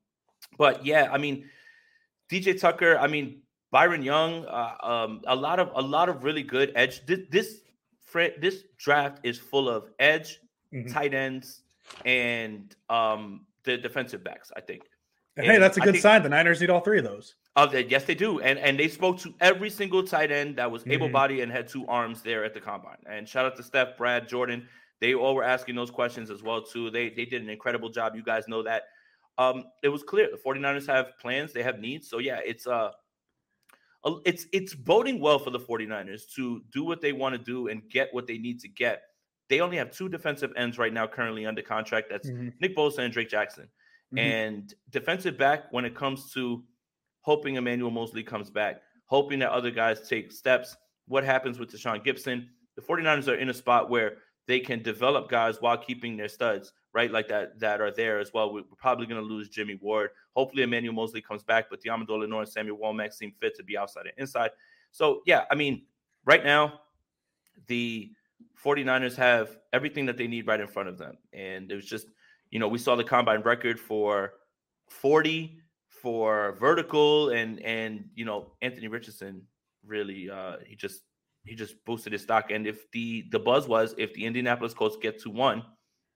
[0.57, 1.49] but yeah, I mean,
[2.29, 6.43] DJ Tucker, I mean, Byron Young, uh, um, a lot of a lot of really
[6.43, 7.05] good edge.
[7.05, 7.61] This this
[8.39, 10.39] this draft is full of edge,
[10.73, 10.91] Mhm.
[10.91, 11.63] tight ends,
[12.03, 14.51] and um, the defensive backs.
[14.55, 14.83] I think.
[15.37, 16.23] And hey, that's a good think- sign.
[16.23, 17.35] The Niners need all three of those.
[17.55, 20.69] Oh, they- yes, they do, and and they spoke to every single tight end that
[20.71, 20.91] was Mhm.
[20.93, 22.97] able-bodied and had two arms there at the combine.
[23.07, 24.67] And shout out to Steph, Brad, Jordan.
[24.99, 26.89] They all were asking those questions as well too.
[26.89, 28.15] They they did an incredible job.
[28.15, 28.83] You guys know that.
[29.37, 32.09] Um, it was clear the 49ers have plans, they have needs.
[32.09, 32.91] So yeah, it's uh
[34.05, 37.67] a- it's it's boding well for the 49ers to do what they want to do
[37.69, 39.03] and get what they need to get.
[39.49, 42.07] they only have two defensive ends right now currently under contract.
[42.09, 42.53] That's Mhm.
[42.61, 43.67] Nick Bosa and Drake Jackson.
[44.13, 44.19] Mhm.
[44.19, 46.63] And defensive back, when it comes to
[47.21, 50.75] hoping Emmanuel Moseley comes back, hoping that other guys take steps,
[51.07, 52.49] what happens with Deshaun Gibson?
[52.75, 56.73] The 49ers are in a spot where they can develop guys while keeping their studs,
[56.93, 57.11] right?
[57.11, 58.53] Like that that are there as well.
[58.53, 60.09] We're probably going to lose Jimmy Ward.
[60.35, 63.77] Hopefully, Emmanuel Moseley comes back, but Deommodore Lenoir and Samuel Womack seem fit to be
[63.77, 64.51] outside and inside.
[64.91, 65.85] So, yeah, I mean,
[66.25, 66.81] right now,
[67.67, 68.11] the
[68.61, 71.17] 49ers have everything that they need right in front of them.
[71.33, 72.07] And it was just,
[72.51, 74.33] you know, we saw the combine record for
[74.89, 75.59] 40
[75.89, 79.41] for vertical and and you know, Anthony Richardson
[79.85, 81.03] really uh he just
[81.45, 82.51] he just boosted his stock.
[82.51, 85.63] And if the the buzz was if the Indianapolis Colts get to one,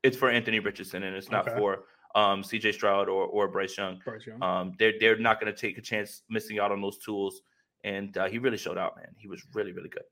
[0.03, 1.57] it's for Anthony Richardson and it's not Okay.
[1.57, 1.83] for
[2.15, 3.99] um CJ Stroud or or Bryce Young.
[4.03, 4.41] Bryce Young.
[4.43, 7.41] Um they're they're not gonna take a chance missing out on those tools.
[7.83, 9.13] And uh, he really showed out, man.
[9.15, 10.05] He was really, really good.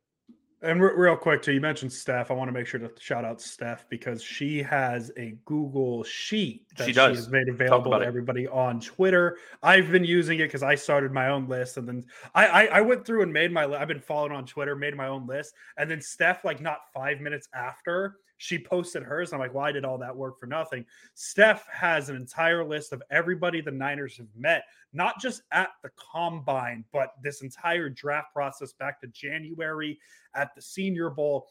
[0.64, 2.32] And re- real quick, too, you mentioned Steph.
[2.32, 6.66] I want to make sure to shout out Steph because she has a Google sheet
[6.78, 8.04] that She she, has made available to it.
[8.06, 9.38] everybody on Twitter.
[9.62, 12.82] I've been using it because I started my own list, and then I, I I
[12.82, 13.66] went through and made my.
[13.66, 17.20] I've been following on Twitter, made my own list, and then Steph, like not five
[17.20, 19.32] minutes after she posted hers.
[19.32, 20.86] I'm like, well, I did all that work for nothing.
[21.14, 25.90] Steph has an entire list of everybody the Niners have met, not just at the
[25.96, 29.98] combine, but this entire draft process back to January
[30.36, 31.48] at the Senior Bowl.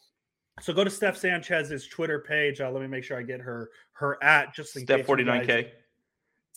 [0.60, 2.60] So go to Steph Sanchez's Twitter page.
[2.60, 5.70] Uh, let me make sure I get her her at just in Steph case 49K.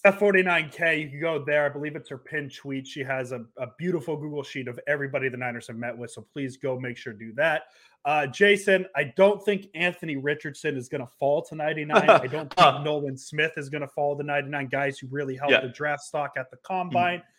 [0.06, 1.66] F 49K, you can go there.
[1.66, 2.86] I believe it's her pin tweet.
[2.86, 6.12] She has a, a, beautiful Google sheet of everybody the Niners have met with.
[6.12, 7.64] So please go make sure to do that.
[8.06, 11.98] Uh, Jason, I don't think Anthony Richardson is going to fall to 99.
[12.10, 14.68] I don't think Nolan Smith is going to fall to 99.
[14.68, 15.62] Guys who really helped yeah.
[15.62, 16.64] the draft stock at the mm.
[16.64, 17.18] combine.
[17.18, 17.30] Mm-hmm.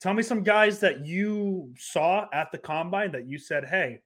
[0.00, 3.98] Tell me some guys that you saw at the combine that you said, hey,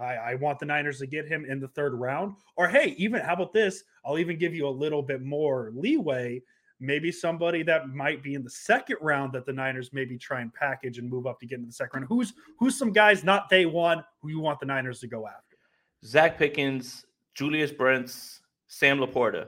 [0.00, 2.36] I, I, want the Niners to get him in the third round.
[2.56, 3.82] Or hey, even how about this?
[4.04, 6.42] I'll even give you a little bit more leeway.
[6.80, 10.52] Maybe somebody that might be in the second round that the Niners maybe try and
[10.52, 12.06] package and move up to get into the second round.
[12.08, 15.56] Who's who's some guys not day one who you want the Niners to go after?
[16.04, 19.46] Zacch Pickens, Julius Brents, Sam Laporta.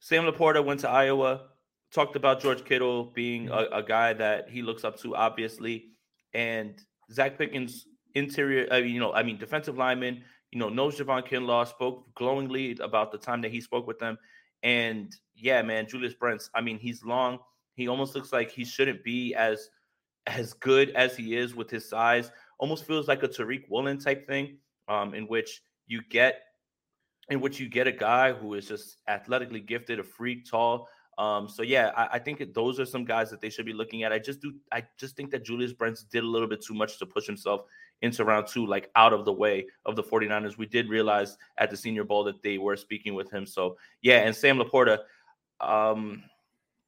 [0.00, 1.42] Sam Laporta went to Iowa,
[1.92, 5.90] talked about George Kittle being a, a guy that he looks up to, obviously.
[6.32, 11.26] And Zacch Pickens, interior, uh, you know, I mean, defensive lineman, you know, knows Javon
[11.26, 14.18] Kinlaw, spoke glowingly about the time that he spoke with them.
[14.64, 17.38] And yeah, man, Julius Brents, I mean, he's long.
[17.74, 19.70] He almost looks like he shouldn't be as
[20.26, 22.32] as good as he is with his size.
[22.58, 24.56] Almost feels like a Tariq Woolen type thing,
[24.88, 26.40] um, in which you get
[27.28, 30.88] in which you get a guy who is just athletically gifted, a freak, tall.
[31.16, 34.02] Um, so yeah, I, I think those are some guys that they should be looking
[34.02, 34.12] at.
[34.12, 36.98] I just do, I just think that Julius Brents did a little bit too much
[36.98, 37.62] to push himself
[38.02, 40.58] into round two, like out of the way of the 49ers.
[40.58, 43.46] We did realize at the Senior Bowl that they were speaking with him.
[43.46, 44.98] So yeah, and Sam Laporta,
[45.60, 46.22] um,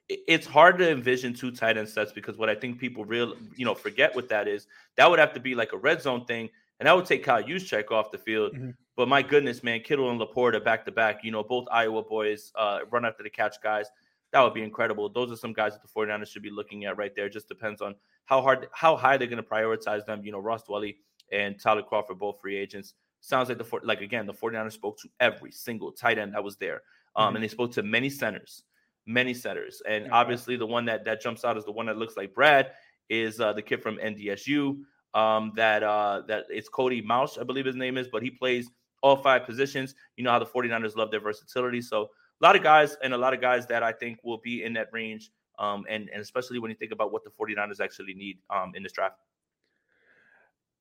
[0.09, 3.65] it's hard to envision two tight end sets because what I think people real, you
[3.65, 4.67] know, forget with that is
[4.97, 7.43] that would have to be like a red zone thing, and that would take Kyle
[7.43, 8.55] Juszczyk off the field.
[8.55, 8.75] Mhm.
[8.95, 12.53] But my goodness, man, Kittle and Laporta back to back, you know, both Iowa boys,
[12.55, 13.89] uh, run after the catch guys.
[14.33, 15.09] That would be incredible.
[15.09, 17.29] Those are some guys that the 49ers should be looking at right there.
[17.29, 17.95] Just depends on
[18.27, 20.23] how hard, how high they're going to prioritize them.
[20.25, 20.97] You know, Ross Dwelley
[21.33, 22.95] and Tyler Crawford, both free agents.
[23.21, 26.45] Sounds like the, four- like again, the 49ers spoke to every single tight end that
[26.45, 26.83] was there.
[27.17, 27.37] Um, Mhm.
[27.37, 28.63] and they spoke to many centers,
[29.07, 29.83] many centers.
[29.89, 30.13] And Okay.
[30.13, 32.73] obviously the one that, that jumps out is the one that looks like Brad
[33.09, 34.85] is uh, the kid from NDSU.
[35.15, 38.69] Um, that uh, that it's Cody Mauch, I believe his name is, but he plays
[39.03, 39.95] all five positions.
[40.17, 41.81] You know how the 49ers love their versatility.
[41.81, 42.03] So
[42.43, 44.75] a lot of guys and a lot of guys that I think will be in
[44.75, 45.31] that range.
[45.59, 48.83] Um, and, and especially when you think about what the 49ers actually need um, in
[48.83, 49.17] this draft.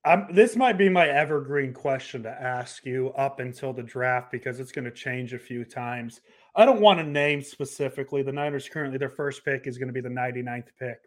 [0.05, 4.59] Um, this might be my evergreen question to ask you up until the draft because
[4.59, 6.21] it's going to change a few times.
[6.55, 8.21] I don't want to name specifically.
[8.21, 10.97] The Niners currently, their first pick is going to be the 99th pick.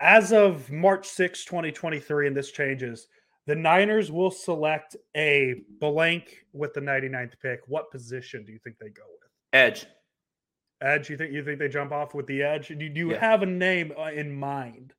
[0.00, 3.08] As of March 6, 2023, and this changes,
[3.46, 7.60] the Niners will select a blank with the 99th pick.
[7.66, 9.30] What position do you think they go with?
[9.54, 9.86] Edge.
[10.80, 11.08] Edge?
[11.10, 12.68] You think you think they jump off with the edge?
[12.68, 13.20] Do, do you Yeah.
[13.20, 14.92] have a name uh, in mind?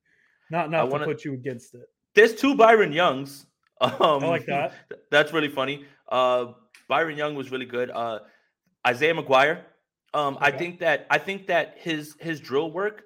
[0.50, 1.86] Not not wanna- to put you against it.
[2.14, 3.46] There's two Byron Youngs.
[3.80, 4.72] Um, I like that.
[4.88, 5.84] th- That's really funny.
[6.08, 6.46] Uh,
[6.88, 7.90] Byron Young was really good.
[7.90, 8.18] Uh,
[8.84, 9.62] Isaiah McGuire.
[10.14, 13.04] Um, I think that I think that his his drill work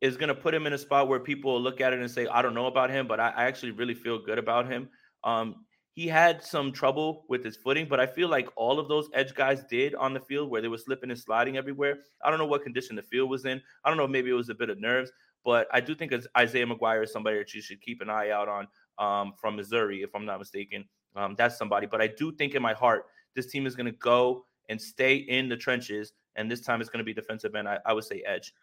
[0.00, 2.26] is going to put him in a spot where people look at it and say,
[2.28, 4.88] "I don't know about him," but I, I actually really feel good about him.
[5.22, 9.08] Um, he had some trouble with his footing, but I feel like all of those
[9.12, 11.98] edge guys did on the field where they were slipping and sliding everywhere.
[12.24, 13.60] I don't know what condition the field was in.
[13.84, 14.06] I don't know.
[14.06, 15.10] Maybe it was a bit of nerves,
[15.44, 18.48] but I do think Isaiah McGuire is somebody that you should keep an eye out
[18.48, 20.84] on um, from Missouri, if I'm not mistaken.
[21.16, 21.86] Um, that's somebody.
[21.86, 25.16] But I do think in my heart this team is going to go and stay
[25.16, 27.68] in the trenches, and this time it's going to be defensive end.
[27.68, 28.54] I, I would say edge.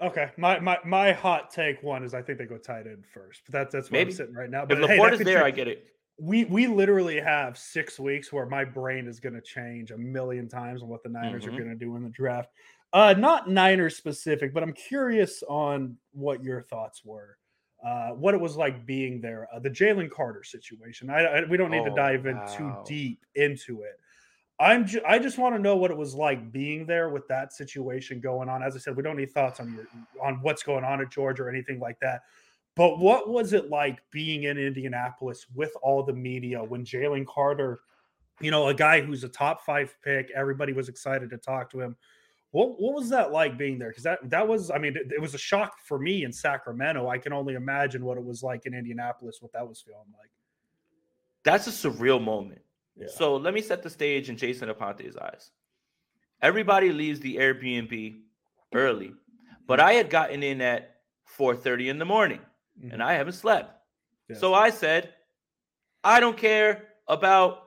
[0.00, 3.42] Okay, my, my my hot take one is I think they go tight end first,
[3.46, 4.10] but that's that's where Maybe.
[4.10, 4.66] I'm sitting right now.
[4.66, 5.86] But hey, Laporta that is there, I get it.
[6.18, 10.48] We we literally have six weeks where my brain is going to change a million
[10.48, 11.48] times on what the Niners Mhm.
[11.48, 12.50] are going to do in the draft.
[12.92, 17.38] Uh, not Niners specific, but I'm curious on what your thoughts were.
[17.84, 21.10] Uh, what it was like being there, uh, the Jalen Carter situation.
[21.10, 22.42] I, I we don't need to Oh, dive in wow.
[22.46, 24.00] too deep into it.
[24.58, 27.52] I'm ju- I just want to know what it was like being there with that
[27.52, 28.62] situation going on.
[28.62, 29.88] As I said, we don't need thoughts on your
[30.22, 32.22] on what's going on at Georgia or anything like that.
[32.76, 37.80] But what was it like being in Indianapolis with all the media when Jalen Carter,
[38.40, 41.80] you know, a guy who's a top five pick, everybody was excited to talk to
[41.80, 41.96] him.
[42.50, 43.88] What what was that like being there?
[43.88, 47.08] Because that that was, I mean, it, it was a shock for me in Sacramento.
[47.08, 50.30] I can only imagine what it was like in Indianapolis, what that was feeling like.
[51.44, 52.60] That's a surreal moment.
[52.94, 53.06] Yeah.
[53.08, 55.50] So let me set the stage in Jason Aponte's eyes.
[56.42, 58.20] Everybody leaves the Airbnb
[58.74, 59.14] early,
[59.66, 60.96] but I had gotten in at
[61.38, 62.40] 4:30 in the morning
[62.90, 63.72] and I haven't slept.
[64.28, 64.40] Yes.
[64.40, 65.12] So I said,
[66.04, 67.62] I don't care about.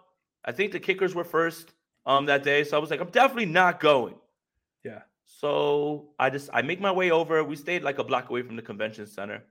[0.45, 1.73] I think the kickers were first
[2.05, 4.15] um that day, so I was like, I'm definitely not going.
[4.83, 5.01] Yeah.
[5.25, 7.43] So I just I make my way over.
[7.43, 9.43] We stayed like a block away from the convention center.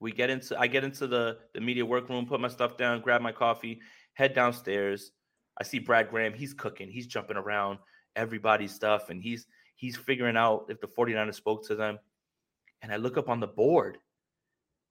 [0.00, 3.20] We get into I get into the the media workroom, put my stuff down, grab
[3.20, 3.80] my coffee,
[4.14, 5.12] head downstairs.
[5.58, 6.32] I see Brad Graham.
[6.32, 6.88] He's cooking.
[6.88, 7.78] He's jumping around
[8.16, 9.46] everybody's stuff, and he's
[9.76, 11.98] he's figuring out if the 49ers spoke to them.
[12.82, 13.98] And I look up on the board,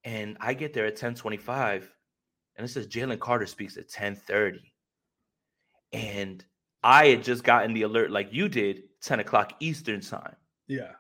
[0.04, 1.92] and I get there at 1025,
[2.56, 4.74] and it says Jalen Carter speaks at 1030.
[5.94, 6.44] And
[6.84, 10.36] I had just gotten the alert like you did, 10 o'clock Eastern time.
[10.68, 10.94] yeah.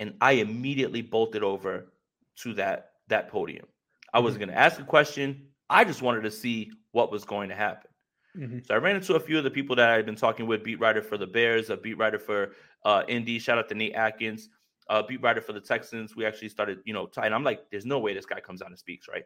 [0.00, 1.92] And I immediately bolted over
[2.40, 3.66] to that that podium.
[4.12, 5.50] I wasn't going to ask a question.
[5.70, 7.90] I just wanted to see what was going to happen.
[8.36, 8.66] Mhm.
[8.66, 10.64] So I ran into a few of the people that I had been talking with,
[10.64, 13.38] beat writer for the Bears, a beat writer for uh Indy.
[13.38, 14.48] Shout out to Nate Atkins,
[14.88, 16.14] uh, beat writer for the Texans.
[16.14, 18.68] We actually started, you know, and I'm like, there's no way this guy comes out
[18.68, 19.24] and speaks, right?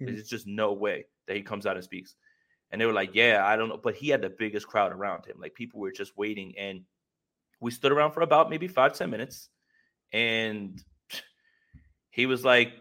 [0.00, 0.06] Mhm.
[0.06, 2.14] There's just no way that he comes out and speaks.
[2.70, 5.26] And they were like, yeah, I don't know, but he had the biggest crowd around
[5.26, 5.36] him.
[5.40, 6.82] Like people were just waiting, and
[7.60, 9.48] we stood around for about maybe five ten minutes,
[10.12, 10.80] and
[12.10, 12.72] he was like,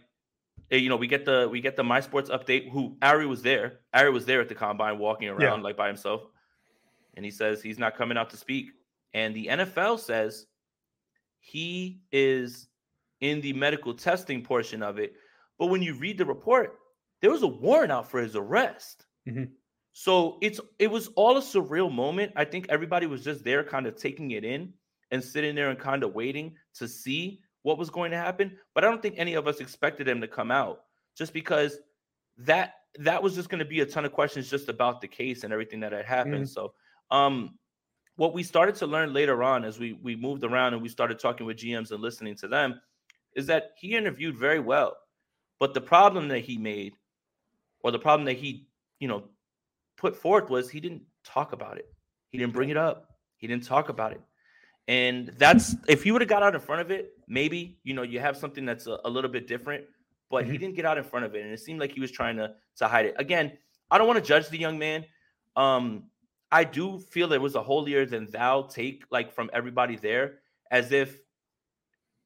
[0.70, 2.70] hey, you know, we get the we get the My Sports update.
[2.70, 3.80] Who Ari was there.
[3.94, 6.22] Ari was there at the combine, walking around like by himself,
[7.16, 8.68] and he says he's not coming out to speak.
[9.16, 10.46] And the NFL says
[11.40, 12.68] he is
[13.22, 15.16] in the medical testing portion of it.
[15.58, 16.78] But when you read the report,
[17.22, 19.06] there was a warrant out for his arrest.
[19.28, 19.52] Mhm.
[19.94, 22.32] So it's it was all a surreal moment.
[22.36, 24.74] I think everybody was just there, kind of taking it in
[25.12, 28.58] and sitting there and kind of waiting to see what was going to happen.
[28.74, 31.80] But I don't think any of us expected him to come out just because
[32.38, 35.44] that that was just going to be a ton of questions just about the case
[35.44, 36.48] and everything that had happened.
[36.50, 36.74] So
[37.12, 37.60] um
[38.20, 41.18] what we started to learn later on as we we moved around and we started
[41.20, 42.82] talking with GMs and listening to them
[43.34, 44.98] is that he interviewed very well.
[45.58, 46.96] But the problem that he made
[47.82, 48.68] or the problem that he,
[49.00, 49.24] you know,
[49.96, 51.88] put forth was he didn't talk about it.
[52.32, 53.16] He didn't bring it up.
[53.38, 54.22] He didn't talk about it.
[54.90, 58.02] And that's if he would have got out in front of it, maybe you know
[58.04, 59.86] you have something that's a, a little bit different.
[60.30, 60.60] But he Mhm.
[60.60, 62.54] didn't get out in front of it, and it seemed like he was trying to
[62.80, 63.16] to hide it.
[63.18, 63.58] Again,
[63.90, 65.06] I don't want to judge the young man.
[65.56, 66.10] Um,
[66.52, 70.40] I do feel there was a holier than thou take, like from everybody there,
[70.72, 71.20] as if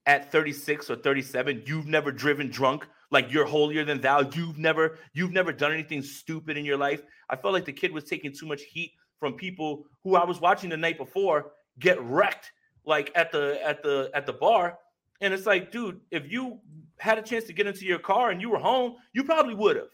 [0.06, 4.22] at 36 or 37, you've never driven drunk, like you're holier than thou.
[4.22, 7.02] You've never, you've never done anything stupid in your life.
[7.30, 10.42] I felt like the kid was taking too much heat from people who I was
[10.42, 12.52] watching the night before get wrecked,
[12.86, 14.78] like at the at the at the bar.
[15.22, 16.60] And it's like, dude, if you
[17.00, 19.78] had a chance to get into your car and you were home, you probably would
[19.78, 19.88] have.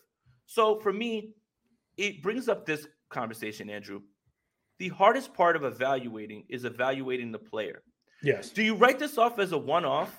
[0.47, 1.33] So for me,
[1.97, 4.01] it brings up this conversation, Andrew.
[4.79, 7.83] The hardest part of evaluating is evaluating the player.
[8.23, 8.49] Yes.
[8.49, 10.17] Do you write this off as a one off?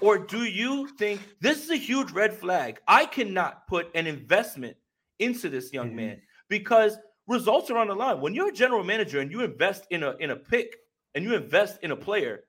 [0.00, 2.80] Or do you think this is a huge red flag?
[2.86, 4.76] I cannot put an investment
[5.18, 5.94] into this young Mhm.
[5.94, 8.20] man because results are on the line.
[8.20, 10.76] When you're a general manager and you invest in a in a pick
[11.14, 12.44] and you invest in a player,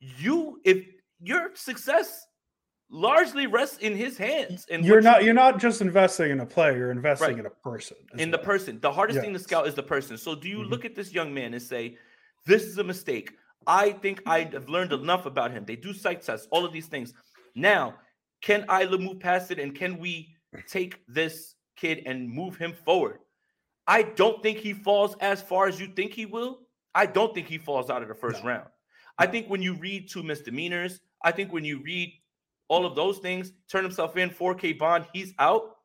[0.00, 0.86] you if
[1.20, 2.26] your success
[2.88, 4.66] largely rests in his hands.
[4.70, 7.38] And you're not you're not just investing in a player, you're investing Right.
[7.40, 7.96] in a person.
[8.18, 8.80] in the person.
[8.80, 10.16] The hardest thing to scout is the person.
[10.16, 10.70] So do you Mhm.
[10.70, 11.98] look at this young man and say,
[12.44, 13.32] this is a mistake?
[13.66, 15.64] I think I have learned enough about him.
[15.64, 17.12] They do site tests, all of these things.
[17.56, 17.98] Now,
[18.40, 20.36] can I move past it and can we
[20.68, 23.18] take this kid and move him forward?
[23.88, 26.60] I don't think he falls as far as you think he will.
[26.94, 28.50] I don't think he falls out of the first No.
[28.50, 28.68] round.
[29.18, 32.12] I think when you read two misdemeanors, I think when you read
[32.68, 35.76] all of those things, turn himself in, 4K bond, he's out.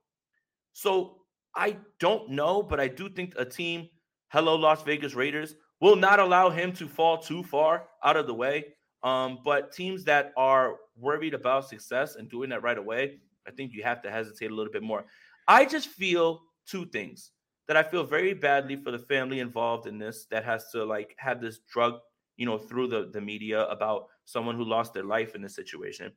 [0.73, 1.17] So
[1.55, 3.89] I don't know, but I do think a team
[4.29, 8.34] hello Las Vegas Raiders will not allow him to fall too far out of the
[8.34, 8.65] way.
[9.03, 13.73] Um, but teams that are worried about success and doing that right away, I think
[13.73, 15.05] you have to hesitate a little bit more.
[15.47, 17.32] I just feel two things
[17.67, 21.15] that I feel very badly for the family involved in this that has to like
[21.17, 21.95] have this drug,
[22.38, 26.11] you know, through the, the media about someone who lost their life in this situation.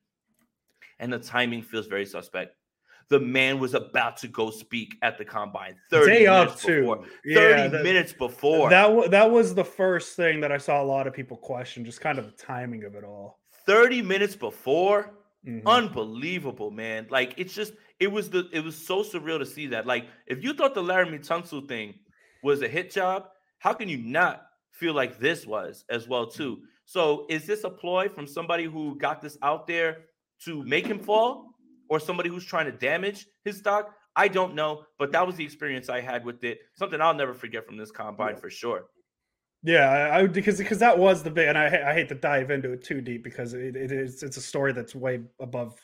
[1.01, 2.57] And the timing feels very suspect.
[3.11, 6.80] The man was about to go speak at the combine 30 Day minutes too.
[6.80, 6.97] before.
[6.97, 8.70] 30 Yeah, that- minutes before.
[8.70, 11.84] That wa- that was the first thing that I saw a lot of people question,
[11.84, 13.40] just kind of the timing of it all.
[13.66, 15.18] 30 minutes before.
[15.47, 15.62] Mhm.
[15.66, 17.07] Unbelievable, man.
[17.11, 19.86] Like it's just it was the it was so surreal to see that.
[19.86, 21.95] Like, if you thought the Laremy Tunsil thing
[22.42, 23.28] was a hit job,
[23.59, 26.62] how can you not feel like this was as well, too?
[26.86, 30.07] So is this a ploy from somebody who got this out there
[30.45, 31.51] to make him fall?
[31.90, 33.95] Or somebody who's trying to damage his stock?
[34.16, 36.61] I don't know, but that was the experience I had with it.
[36.76, 38.86] Something I'll never forget from this combine for sure.
[39.62, 42.51] Yeah, I, I because because that was the big, and I I hate to dive
[42.51, 45.74] into it too deep because it, it is it's a story that's way above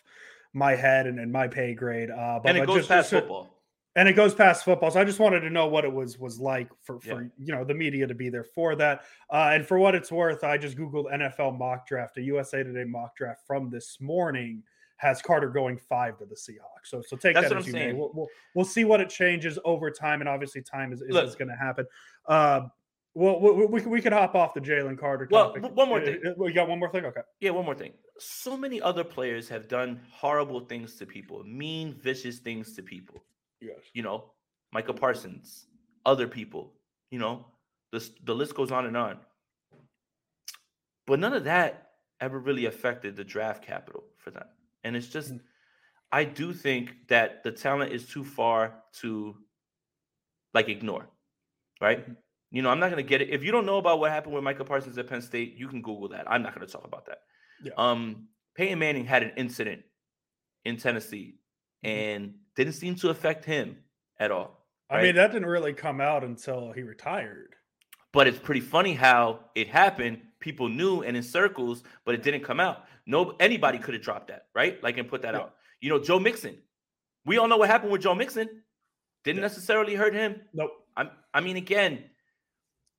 [0.55, 2.11] my head and, and my pay grade.
[2.11, 3.60] Uh, but, and it goes just- past just- football.
[3.97, 4.91] And it goes past football.
[4.91, 7.29] So I just wanted to know what it was was like for for Yeah.
[7.39, 9.03] you know the media to be there for that.
[9.33, 12.17] Uh, and for what it's worth, I just googled NFL mock draft.
[12.19, 14.63] A USA Today mock draft from this morning
[14.97, 16.85] has Carter going five to the Seahawks.
[16.85, 17.93] So so take That's that as I'm you may.
[17.93, 21.49] We'll, we'll we'll see what it changes over time, and obviously time is is, going
[21.49, 21.87] to happen.
[22.27, 22.69] Uh,
[23.15, 25.63] well, we, we, we could hop off the Jalen Carter Well, topic.
[25.63, 26.21] w- one more Uh, thing.
[26.29, 27.05] uh, We got one more thing.
[27.07, 27.23] Okay.
[27.41, 27.93] Yeah, one more thing.
[28.21, 33.21] So many other players have done horrible things to people, mean, vicious things to people.
[33.61, 33.79] Yes.
[33.95, 34.33] You know,
[34.73, 35.67] Micah Parsons,
[36.07, 36.75] other people.
[37.11, 37.47] You know,
[37.93, 39.19] the the list goes on and on.
[41.07, 44.47] But none of that ever really affected the draft capital for them,
[44.85, 45.41] and it's just, Mm.
[46.13, 49.37] I do think that the talent is too far to
[50.55, 51.09] like ignore,
[51.81, 52.07] right?
[52.09, 52.17] Mhm.
[52.51, 53.31] You know, I'm not gonna get it.
[53.31, 55.83] If you don't know about what happened with Micah Parsons at Penn State, you can
[55.83, 56.29] Google that.
[56.31, 57.23] I'm not gonna talk about that.
[57.63, 57.73] Yeah.
[57.77, 59.85] Um, Peyton Manning had an incident
[60.65, 61.39] in Tennessee.
[61.83, 63.79] And didn't seem to affect him
[64.19, 64.67] at all.
[64.91, 67.55] I mean, that didn't really come out until he retired.
[68.13, 70.21] But it's pretty funny how it happened.
[70.41, 72.87] People knew and in circles, but it didn't come out.
[73.07, 74.83] No, anybody could have dropped that, right?
[74.83, 75.41] Like and put that Yeah.
[75.41, 75.55] out.
[75.81, 76.61] You know, Joe Mixon.
[77.25, 78.65] We all know what happened with Joe Mixon.
[79.23, 79.43] Didn't Yeah.
[79.43, 80.43] necessarily hurt him.
[80.53, 80.73] Nope.
[80.97, 82.11] I'm, I mean, again,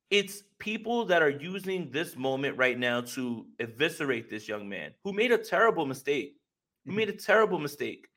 [0.09, 5.11] it's people that are using this moment right now to eviscerate this young man who
[5.11, 6.37] made a terrible mistake.
[6.85, 6.95] Who Mhm.
[6.95, 8.07] made a terrible mistake.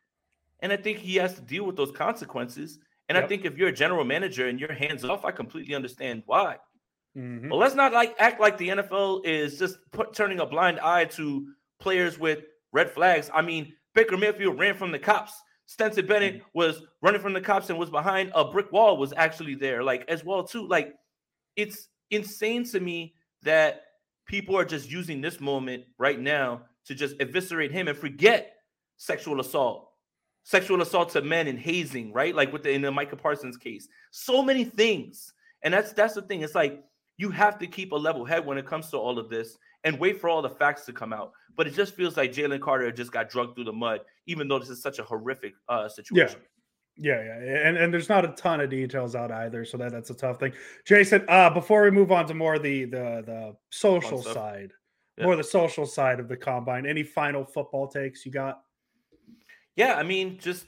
[0.65, 2.79] And I think he has to deal with those consequences.
[3.11, 6.23] And I think if you're a general manager and you're hands off, I completely understand
[6.25, 6.57] why.
[7.15, 7.51] Mhm.
[7.51, 11.05] But let's not like act like the NFL is just put, turning a blind eye
[11.05, 11.47] to
[11.81, 13.31] players with red flags.
[13.35, 15.35] I mean, Baker Mayfield ran from the cops.
[15.67, 18.97] Stenson Bennett was running from the cops and was behind a brick wall.
[18.97, 20.67] Was actually there, like as well too.
[20.67, 20.95] Like
[21.57, 23.83] it's insane to me that
[24.27, 28.57] people are just using this moment right now to just eviscerate him and forget
[28.97, 29.91] sexual assault,
[30.45, 32.35] sexual assault to men and hazing, right?
[32.35, 35.33] Like with the in the Micah Parsons case, so many things.
[35.63, 36.43] And that's that's the thing.
[36.43, 36.85] It's like
[37.17, 39.99] you have to keep a level head when it comes to all of this and
[39.99, 41.33] wait for all the facts to come out.
[41.57, 44.59] But it just feels like Jalen Carter just got drugged through the mud, even though
[44.59, 46.41] this is such a horrific uh, situation.
[46.97, 49.93] Yeah, yeah, yeah, and and there's not a ton of details out either, so that
[49.93, 50.53] that's a tough thing.
[50.85, 54.73] Jason, uh, before we move on to more of the the the social side,
[55.17, 55.25] Yeah.
[55.25, 58.64] more the social side of the combine, any final football takes you got?
[59.77, 60.67] Yeah, I mean, just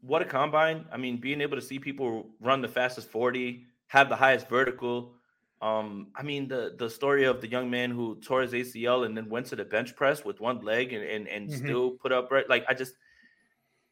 [0.00, 0.86] what a combine.
[0.92, 5.14] I mean, being able to see people run the fastest 40, have the highest vertical.
[5.60, 9.16] Um, I mean, the the story of the young man who tore his ACL and
[9.16, 11.58] then went to the bench press with one leg and and, and Mhm.
[11.64, 12.48] still put up right.
[12.48, 12.94] Like I just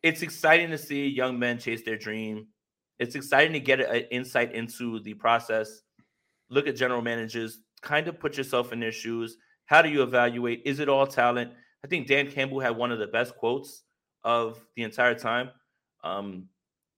[0.02, 2.48] it's exciting to see young men chase their dream.
[2.98, 5.82] It's exciting to get an insight into the process.
[6.50, 9.38] Look at general managers, kind of put yourself in their shoes.
[9.66, 10.62] How do you evaluate?
[10.64, 11.52] Is it all talent?
[11.86, 13.84] I think Dan Campbell had one of the best quotes
[14.24, 15.50] of the entire time.
[16.02, 16.48] Um,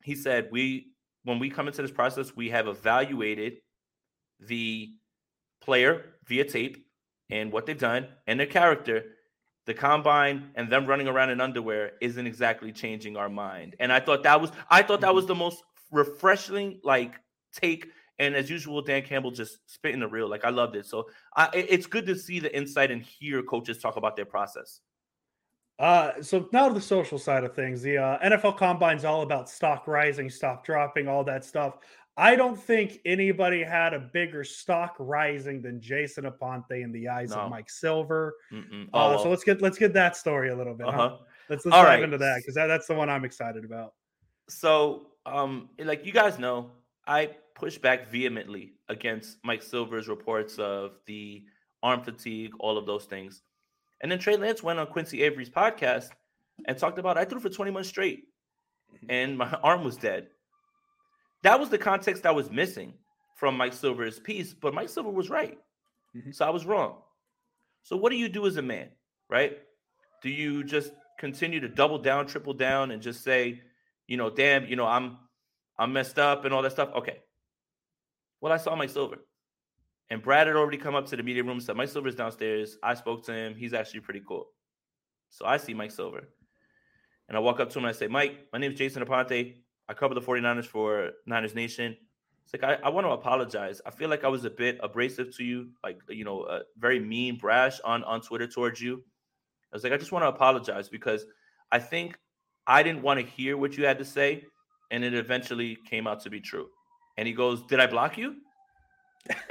[0.02, 0.92] he said, "We
[1.24, 3.58] when we come into this process, we have evaluated
[4.40, 4.94] the
[5.60, 6.86] player via tape
[7.28, 9.04] and what they've done and their character.
[9.66, 14.00] The combine and them running around in underwear isn't exactly changing our mind." And I
[14.00, 17.12] thought that was I thought that was the most refreshing like
[17.52, 17.88] take.
[18.18, 20.28] And as usual, Dan Campbell just spitting the real.
[20.28, 20.86] Like I loved it.
[20.86, 24.80] So I, it's good to see the insight and hear coaches talk about their process.
[25.78, 29.48] Uh, so now to the social side of things, the uh, NFL Combine's all about
[29.48, 31.74] stock rising, stock dropping, all that stuff.
[32.16, 37.30] I don't think anybody had a bigger stock rising than Jason Aponte in the eyes
[37.30, 37.42] No.
[37.42, 38.34] of Mike Silver.
[38.52, 38.86] Mm-mm.
[38.92, 40.88] Uh, Oh, so let's get let's get that story a little bit.
[40.88, 40.92] huh?
[40.92, 41.16] uh-huh.
[41.48, 42.02] Let's let's All dive right.
[42.02, 43.94] into that because that, that's the one I'm excited about.
[44.48, 46.72] So, um, like you guys know,
[47.06, 51.44] I pushed back vehemently against Mike Silver's reports of the
[51.82, 53.42] arm fatigue, all of those things.
[54.00, 56.10] And then Trey Lance went on Quincy Avery's podcast
[56.66, 58.24] and talked about I threw for 20 months straight
[59.08, 60.28] and my arm was dead.
[61.42, 62.94] That was the context I was missing
[63.36, 65.58] from Mike Silver's piece, but Mike Silver was right.
[66.16, 66.34] Mhm.
[66.34, 66.96] So I was wrong.
[67.82, 68.88] So what do you do as a man,
[69.30, 69.58] right?
[70.22, 73.62] Do you just continue to double down, triple down, and just say,
[74.06, 75.18] you know, damn, you know, I'm
[75.78, 76.90] I'm messed up and all that stuff?
[76.96, 77.20] Okay.
[78.40, 79.18] Well, I saw Mike Silver.
[80.10, 82.78] And Brad had already come up to the media room said, Mike Silver's downstairs.
[82.82, 83.54] I spoke to him.
[83.54, 84.46] He's actually pretty cool.
[85.30, 86.28] So I see Mike Silver.
[87.28, 89.56] And I walk up to him and I say, Mike, my name is Jason Aponte.
[89.88, 91.96] I cover the 49ers for Niners Nation.
[92.44, 93.82] It's like, I, I want to apologize.
[93.84, 96.98] I feel like I was a bit abrasive to you, like, you know, uh, very
[96.98, 99.04] mean, brash on, on Twitter towards you.
[99.70, 101.26] I was like, I just want to apologize because
[101.70, 102.18] I think
[102.66, 104.44] I didn't want to hear what you had to say.
[104.90, 106.68] And it eventually came out to be true.
[107.18, 108.36] And he goes, Did I block you?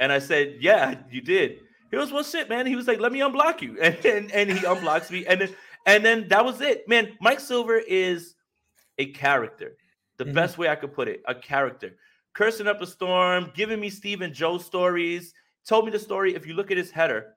[0.00, 1.60] And I said, Yeah, you did.
[1.90, 2.66] He goes, What's it, man.
[2.66, 3.78] He was like, Let me unblock you.
[3.82, 5.26] And, and, and he unblocks me.
[5.26, 5.54] And then
[5.86, 6.88] and then that was it.
[6.88, 8.34] Man, Mike Silver is
[8.98, 9.76] a character.
[10.16, 10.34] The Mhm.
[10.34, 11.96] best way I could put it, a character.
[12.34, 15.32] Cursing up a storm, giving me Steve and Joe stories.
[15.66, 16.34] Told me the story.
[16.34, 17.34] If you look at his header,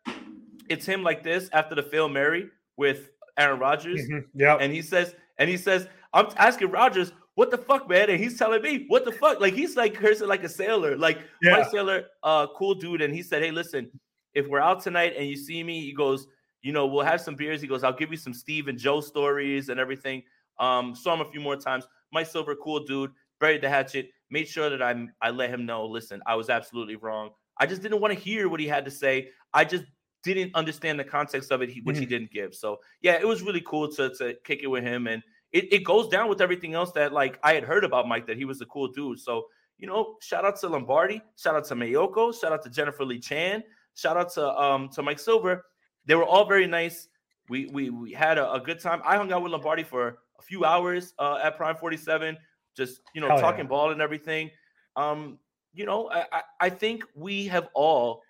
[0.70, 4.02] it's him like this after the Phil Mary with Aaron Rodgers.
[4.10, 4.26] Mhm.
[4.36, 4.58] Yep.
[4.62, 7.12] And he says, and he says, I'm asking Rodgers,
[7.42, 8.10] what the fuck, man?
[8.12, 9.40] And he's telling me, what the fuck?
[9.42, 10.96] Like he's like cursing like a sailor.
[10.96, 11.68] Like Yeah.
[11.70, 13.02] Sailor, uh, cool dude.
[13.02, 13.90] And he said, Hey, listen,
[14.36, 16.28] if we're out tonight and you see me, he goes,
[16.62, 17.60] you know, we'll have some beers.
[17.60, 20.22] He goes, I'll give you some Steve and Joe stories and everything.
[20.60, 21.88] Um, saw him a few more times.
[22.14, 24.10] Mike Silver, cool dude, buried the hatchet.
[24.30, 27.32] Made sure that I I let him know, listen, I was absolutely wrong.
[27.58, 29.30] I just didn't want to hear what he had to say.
[29.54, 29.86] I just
[30.24, 32.54] didn't understand the context of it, he- which he didn't give.
[32.54, 35.84] So yeah, it was really cool to to kick it with him, and it, it
[35.84, 38.62] goes down with everything else that like I had heard about Mike that he was
[38.62, 39.20] a cool dude.
[39.20, 39.48] So
[39.78, 43.20] you know, shout out to Lombardi, shout out to Maiocco, shout out to Jennifer Lee
[43.20, 43.64] Chan,
[43.96, 45.66] shout out to um to Mike Silver.
[46.06, 47.08] They were all very nice.
[47.50, 49.02] We we we had a, a good time.
[49.04, 52.38] I hung out with Lombardi for a few hours uh, at Prime 47,
[52.76, 53.42] just you know, Hell yeah.
[53.42, 54.50] talking ball and everything.
[54.96, 55.38] Um,
[55.74, 58.24] you know, I, I I think we have all,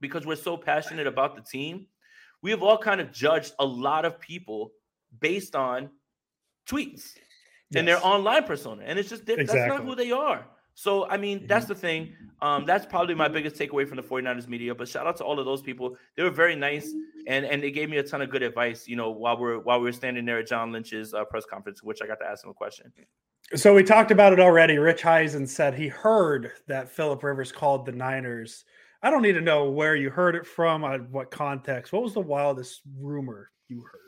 [0.00, 1.86] because we're so passionate about the team,
[2.42, 4.72] we have all kind of judged a lot of people
[5.20, 5.90] based on
[6.68, 7.14] tweets
[7.74, 8.82] and their online persona.
[8.84, 10.46] And it's just di- that's not who they are.
[10.74, 12.12] So I mean, that's the thing.
[12.40, 14.74] Um, that's probably my biggest takeaway from the 49ers media.
[14.74, 15.96] But shout out to all of those people.
[16.16, 16.92] They were very nice
[17.26, 19.78] and and they gave me a ton of good advice, you know, while we're while
[19.80, 22.44] we were standing there at John Lynch's uh, press conference, which I got to ask
[22.44, 22.92] him a question.
[23.54, 24.78] So we talked about it already.
[24.78, 28.64] Rich Eisen said he heard that Philip Rivers called the Niners.
[29.02, 31.92] I don't need to know where you heard it from, uh, what context.
[31.92, 34.07] What was the wildest rumor you heard?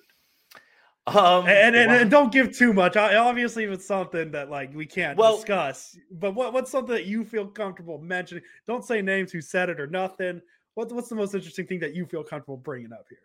[1.07, 1.99] Um, And and, wow.
[1.99, 2.97] and don't give too much.
[2.97, 7.07] Obviously, if it's something that like we can't Well- discuss, but what, what's something that
[7.07, 8.45] you feel comfortable mentioning?
[8.67, 10.41] Don't say names who said it or nothing.
[10.75, 13.19] What, what's the most interesting thing that you feel comfortable bringing up here?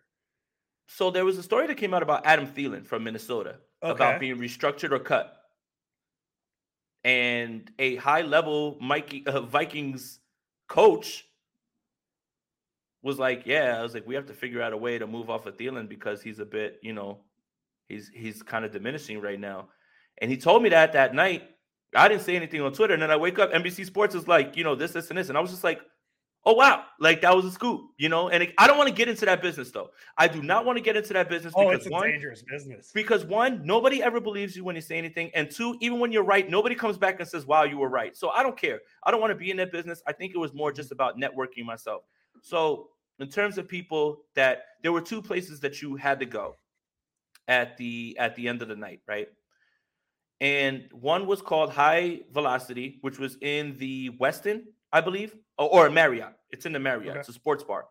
[0.88, 4.38] so there was a story that came out about Adam Thielen from Minnesota about being
[4.38, 5.36] restructured or cut.
[7.03, 10.19] And a high level Mikey uh, Vikings
[10.67, 11.26] coach
[13.01, 15.30] was like, "Yeah, I was like, we have to figure out a way to move
[15.30, 17.19] off of Thielen because he's a bit, you know,
[17.88, 19.69] he's he's kind of diminishing right now."
[20.19, 21.43] And he told me that that night.
[21.95, 24.57] I didn't say anything on Twitter, and then I wake up, NBC Sports is like,
[24.57, 25.79] you know, this, this, and this, and I was just like,
[26.43, 28.29] "Oh wow!" Like that was a scoop, you know.
[28.29, 29.91] And it, I don't want to get into that business though.
[30.17, 32.43] I do not want to get into that business Oh, because it's a one, dangerous
[32.43, 32.91] business.
[32.93, 36.23] because one, nobody ever believes you when you say anything, and two, even when you're
[36.23, 38.81] right, nobody comes back and says, "Wow, you were right." So I don't care.
[39.03, 40.03] I don't want to be in that business.
[40.05, 41.01] I think it was more just mm-hmm.
[41.01, 42.03] about networking myself.
[42.41, 46.57] So in terms of people that there were two places that you had to go
[47.47, 49.27] at the at the end of the night, right?
[50.41, 55.89] And one was called High Velocity, which was in the Westin, I believe, or, or
[55.89, 56.33] Marriott.
[56.49, 57.11] It's in the Marriott.
[57.11, 57.19] Okay.
[57.19, 57.85] It's a sports bar.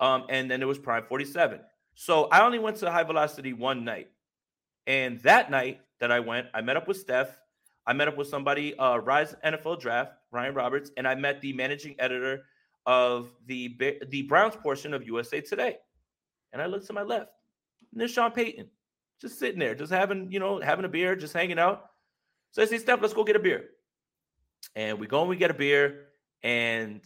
[0.00, 1.60] Um, and then it was Prime 47.
[1.94, 4.08] So I only went to High Velocity one night.
[4.86, 7.36] And that night that I went, I met up with Steph.
[7.86, 11.52] I met up with somebody, uh, Rise NFL Draft, Ryan Roberts, and I met the
[11.52, 12.42] managing editor
[12.86, 13.76] of the
[14.08, 15.76] the Browns portion of USA Today.
[16.52, 17.30] And I looked to my left,
[17.92, 18.68] and there's Sean Payton,
[19.20, 21.90] just sitting there, just having you know having a beer, just hanging out.
[22.52, 23.70] So I say, Steph, let's go get a beer.
[24.74, 26.06] And we go and we get a beer,
[26.42, 27.00] and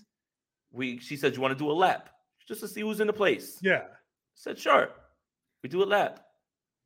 [0.70, 2.10] we she said, you want to do a lap
[2.46, 3.58] just to see who's in the place?
[3.62, 3.82] Yeah.
[3.82, 4.90] I said, sure.
[5.62, 6.20] We do a lap.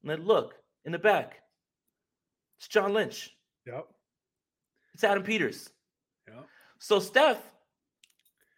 [0.03, 1.41] And then look in the back.
[2.59, 3.31] It's John Lynch.
[3.67, 3.87] Yep.
[4.95, 5.71] It's Adam Peters.
[6.29, 6.47] Yep.
[6.79, 7.39] So Steph,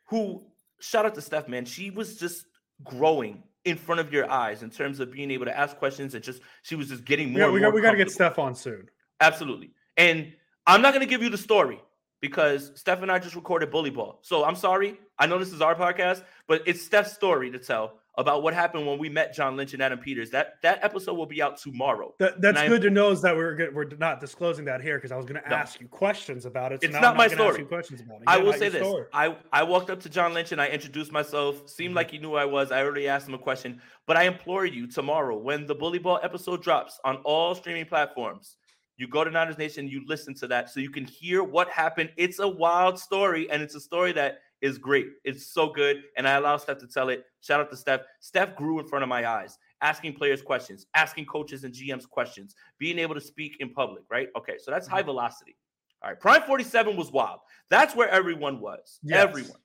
[0.09, 0.43] who
[0.80, 2.47] shout out to Steph, man, she was just
[2.82, 6.25] growing in front of your eyes in terms of being able to ask questions and
[6.25, 7.41] just she was just getting more.
[7.41, 8.11] Yeah, we got we got to get.
[8.11, 8.89] Steph on soon.
[9.21, 9.71] Absolutely.
[9.97, 10.33] And
[10.66, 11.81] I'm not going to give you the story
[12.21, 14.19] because Steph and I just recorded Bully Ball.
[14.23, 14.99] So I'm sorry.
[15.19, 18.87] I know this is our podcast, but it's Steph's story to tell about what happened
[18.87, 20.29] when we met John Lynch and Adam Peters.
[20.31, 22.12] That that episode will be out tomorrow.
[22.19, 25.12] That, that's good to know is that we're good, we're not disclosing that here because
[25.12, 25.57] I was going to No.
[25.57, 26.83] ask you questions about it.
[26.83, 27.61] So It's now not my story.
[27.61, 28.25] you questions about it.
[28.27, 28.83] I will say this.
[28.87, 29.07] story.
[29.12, 31.69] I, I walked up to John Lynch and I introduced myself.
[31.71, 31.97] Seemed Mhm.
[31.97, 32.73] like he knew who I was.
[32.73, 33.81] I already asked him a question.
[34.07, 38.57] But I implore you tomorrow, when the Bully Ball episode drops on all streaming platforms,
[38.97, 42.11] you go to Niners Nation, you listen to that so you can hear what happened.
[42.16, 45.09] It's a wild story, and it's a story that is great.
[45.25, 46.03] It's so good.
[46.17, 47.25] And I allow Steph to tell it.
[47.41, 48.03] Shout out to Steph.
[48.21, 52.55] Steph grew in front of my eyes, asking players questions, asking coaches and GMs questions,
[52.79, 54.29] being able to speak in public, right?
[54.37, 55.57] Okay, so that's high velocity.
[56.03, 57.41] All right, Prime 47 was wild.
[57.71, 59.01] That's where everyone was.
[59.03, 59.25] Yes.
[59.25, 59.61] Everyone.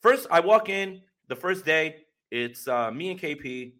[0.00, 2.04] First, I walk in the first day.
[2.30, 3.74] It's uh, me and KP.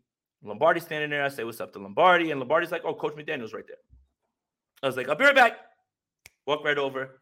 [0.44, 1.24] Lombardi standing there.
[1.24, 3.76] I say, "What's up to Lombardi?" And Lombardi's like, "Oh, Coach McDaniel's right there."
[4.82, 5.58] I was like, "I'll be right back."
[6.46, 7.21] Walk right over.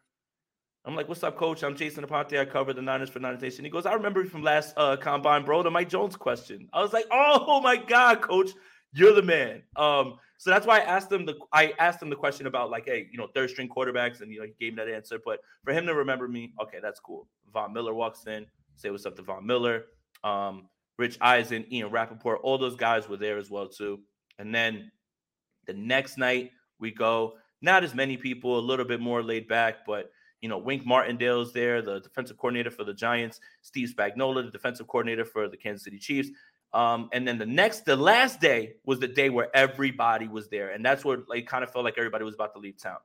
[0.83, 1.63] I'm like, "What's up, Coach?
[1.63, 2.39] I'm Jason Aponte.
[2.39, 4.97] I cover the Niners for Niners Nation." He goes, "I remember you from last uh,
[4.97, 5.61] combine, bro.
[5.61, 8.51] The Mike Jones question." I was like, "Oh my God, Coach,
[8.93, 12.15] you're the man." Um, so that's why I asked him the I asked him the
[12.15, 14.83] question about like, hey, you know, third string quarterbacks, and you know, he gave me
[14.83, 15.19] that answer.
[15.23, 17.27] But for him to remember me, okay, that's cool.
[17.53, 19.85] Von Miller walks in, say what's up to Von Miller.
[20.23, 20.67] Um,
[20.97, 23.99] Rich Eisen, Ian Rapoport, all those guys were there as well too.
[24.39, 24.91] And then
[25.67, 29.85] the next night we go, not as many people, a little bit more laid back,
[29.85, 30.11] but
[30.41, 34.87] you know, Wink Martindale's there, the defensive coordinator for the Giants, Steve Spagnuolo, the defensive
[34.87, 36.29] coordinator for the Kansas City Chiefs.
[36.73, 40.69] Um, and then the next, the last day was the day where everybody was there,
[40.69, 42.97] and that's where like kind of felt like everybody was about to leave town.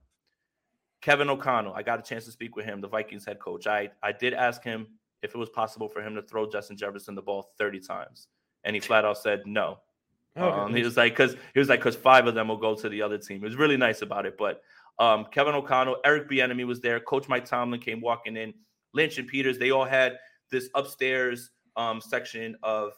[1.03, 3.67] Kevin O'Connell, I got a chance to speak with him, the Vikings head coach.
[3.67, 4.87] I I did ask him
[5.23, 8.29] if it was possible for him to throw Justin Jefferson the ball 30 times,
[8.65, 9.79] and he flat out said no.
[10.37, 10.59] Okay.
[10.59, 12.89] Um, he was like, because he was like, because five of them will go to
[12.89, 13.39] the other team.
[13.39, 14.37] He was really nice about it.
[14.37, 14.63] But
[14.99, 17.01] um, Kevin O'Connell, Eric Bieniemy was there.
[17.01, 18.53] Coach Mike Tomlin came walking in.
[18.93, 20.19] Lynch and Peters, they all had
[20.51, 22.93] this upstairs um, section of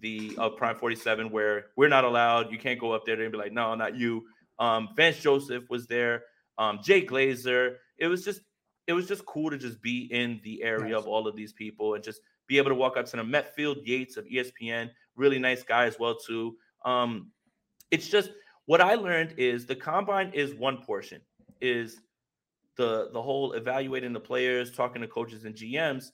[0.00, 2.50] the of Prime 47 where we're not allowed.
[2.50, 4.24] You can't go up there and be like, no, not you.
[4.58, 6.24] Um, Vance Joseph was there.
[6.58, 7.76] Um, Jay Glazer.
[7.98, 8.40] It was just
[8.86, 11.02] it was just cool to just be in the area Nice.
[11.02, 13.30] of all of these people and just be able to walk up to them.
[13.30, 16.56] Met Field Yates of ESPN, really nice guy as well too.
[16.84, 17.30] Um,
[17.90, 18.30] it's just
[18.66, 21.20] what I learned is the combine is one portion,
[21.60, 22.00] is
[22.76, 26.10] the the whole evaluating the players, talking to coaches and GMs,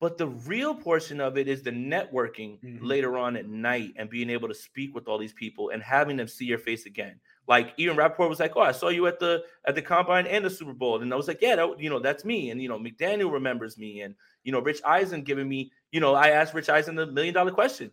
[0.00, 2.78] but the real portion of it is the networking Mhm.
[2.80, 6.16] later on at night and being able to speak with all these people and having
[6.16, 7.20] them see your face again.
[7.46, 10.44] Like Ian Rapoport was like, "Oh, I saw you at the at the combine and
[10.44, 12.68] the Super Bowl," and I was like, "Yeah, that, you know, that's me." And you
[12.68, 16.54] know, McDaniel remembers me, and you know, Rich Eisen giving me, you know, I asked
[16.54, 17.90] Rich Eisen the million dollar question.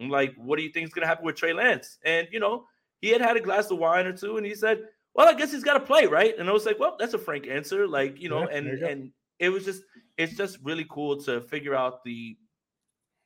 [0.00, 2.66] I'm like, "What do you think is gonna happen with Trey Lance?" And you know,
[3.00, 5.52] he had had a glass of wine or two, and he said, "Well, I guess
[5.52, 8.20] he's got to play, right?" And I was like, "Well, that's a frank answer." Like,
[8.20, 9.82] you know, Yeah, and you and it was just,
[10.16, 12.36] it's just really cool to figure out the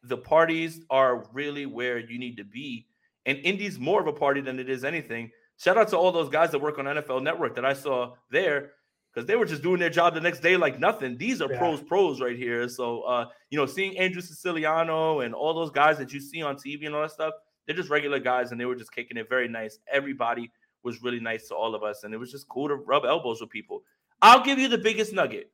[0.02, 2.86] the parties are really where you need to be.
[3.26, 5.30] And Indy's more of a party than it is anything.
[5.58, 8.72] Shout out to all those guys that work on NFL Network that I saw there
[9.12, 11.16] because they were just doing their job the next day like nothing.
[11.18, 11.58] These are Yeah.
[11.58, 12.68] pros, pros right here.
[12.68, 16.56] So, uh, you know, seeing Andrew Siciliano and all those guys that you see on
[16.56, 17.34] TV and all that stuff,
[17.66, 19.78] they're just regular guys and they were just kicking it very nice.
[19.90, 20.50] Everybody
[20.82, 23.40] was really nice to all of us, and it was just cool to rub elbows
[23.40, 23.82] with people.
[24.22, 25.50] I'll give you the biggest nugget.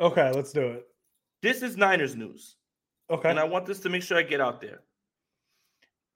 [0.00, 0.86] Okay, let's do it.
[1.42, 2.56] This is Niners news
[3.10, 3.28] Okay.
[3.28, 4.82] and I want this to make sure I get out there.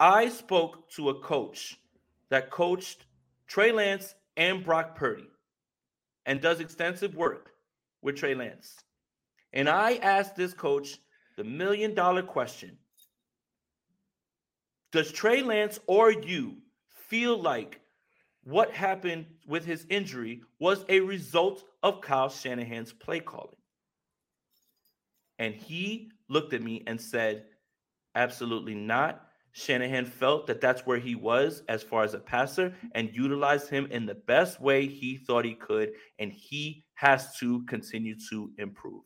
[0.00, 1.76] I spoke to a coach
[2.30, 3.04] that coached
[3.46, 5.28] Trey Lance and Brock Purdy
[6.28, 7.52] and does extensive work
[8.02, 8.76] with Trey Lance.
[9.54, 10.98] And I asked this coach
[11.38, 12.76] the million dollar question
[14.92, 16.58] Does Trey Lance or you
[17.08, 17.80] feel like
[18.44, 23.56] what happened with his injury was a result of Kyle Shanahan's play calling?
[25.38, 27.44] And he looked at me and said,
[28.14, 29.27] Absolutely not.
[29.52, 33.86] Shanahan felt that that's where he was as far as a passer and utilized him
[33.90, 35.92] in the best way he thought he could.
[36.18, 39.02] And he has to continue to improve.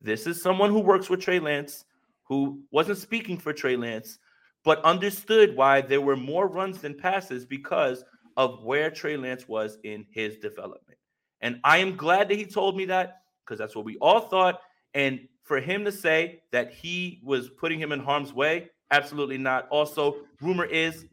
[0.00, 1.84] This is someone who works with Trey Lance,
[2.24, 4.18] who wasn't speaking for Trey Lance,
[4.64, 8.04] but understood why there were more runs than passes because
[8.36, 10.98] of where Trey Lance was in his development.
[11.40, 14.60] And I am glad that he told me that because that's what we all thought.
[14.94, 19.68] And for him to say that he was putting him in harm's way, absolutely not.
[19.68, 21.06] Also, rumor is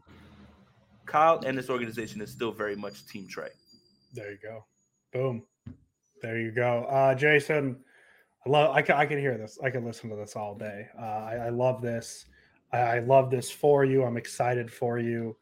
[1.05, 3.49] Kyle and this organization is still very much Team Trey.
[4.13, 4.65] There you go.
[5.13, 5.43] Boom.
[6.21, 6.85] There you go.
[6.89, 7.77] Uh, Jason,
[8.45, 8.75] I love.
[8.75, 8.95] I can.
[8.95, 9.59] I can hear this.
[9.63, 10.87] I can listen to this all day.
[10.99, 12.25] Uh, I, I love this.
[12.73, 14.03] I, I love this for you.
[14.03, 15.35] I'm excited for you.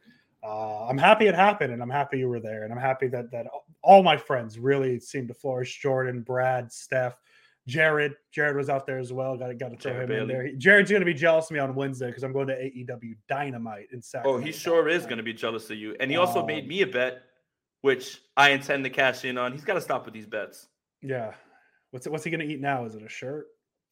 [0.43, 3.31] Uh, I'm happy it happened, and I'm happy you were there, and I'm happy that
[3.31, 3.47] that
[3.81, 5.79] all my friends really seemed to flourish.
[5.79, 7.19] Jordan, Brad, Steph,
[7.67, 9.35] Jared, Jared was out there as well.
[9.37, 10.45] Got to got to throw Jared him in there.
[10.45, 13.87] He- Jared's gonna be jealous of me on Wednesday because I'm going to AEW Dynamite
[13.91, 14.29] in Saturday.
[14.29, 15.95] Oh, he sure is going to be jealous of you.
[15.99, 17.23] And he also made Um, me a bet,
[17.81, 19.51] which I intend to cash in on.
[19.51, 20.67] He's got to stop with these bets.
[21.01, 21.33] Yeah.
[21.91, 22.85] What's what's he gonna eat now?
[22.85, 23.47] Is it a shirt?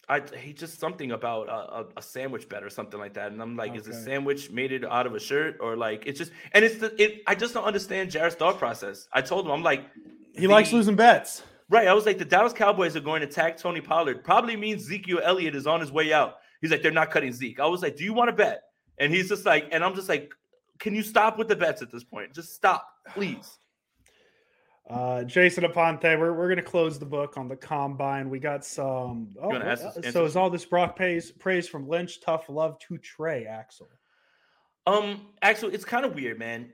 [0.10, 3.42] I he just something about a, a, a sandwich bet or something like that, and
[3.42, 6.32] I'm like, is a sandwich made it out of a shirt or like it's just
[6.52, 7.22] and it's the it.
[7.26, 9.08] I just don't understand Jared's thought process.
[9.14, 9.86] I told him I'm like,
[10.36, 11.44] He likes losing bets.
[11.70, 14.24] Right, I was like, the Dallas Cowboys are going to tag Tony Pollard.
[14.24, 16.36] Probably means Ezekiel Elliott is on his way out.
[16.62, 17.60] He's like, they're not cutting Zeke.
[17.60, 18.64] I was like, do you want to bet?
[18.98, 20.34] And he's just like, and I'm just like,
[20.80, 22.34] can you stop with the bets at this point?
[22.34, 23.58] Just stop, please.
[24.90, 28.30] Uh, Jason Aponte, we're, we're going to close the book on the combine.
[28.30, 29.30] We got some.
[29.42, 33.46] Oh, answer so is all this Brock praise, praise from Lynch, tough love to Trey,
[33.46, 33.88] Axel?
[34.86, 36.74] Um, Axel, it's kind of weird, man.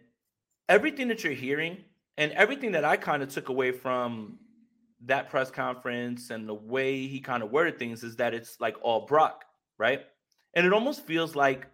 [0.67, 1.77] Everything that you're hearing
[2.17, 4.39] and everything that I kind of took away from
[5.05, 8.75] that press conference and the way he kind of worded things is that it's like
[8.81, 9.45] all Brock,
[9.77, 10.01] right?
[10.53, 11.67] And it almost feels like,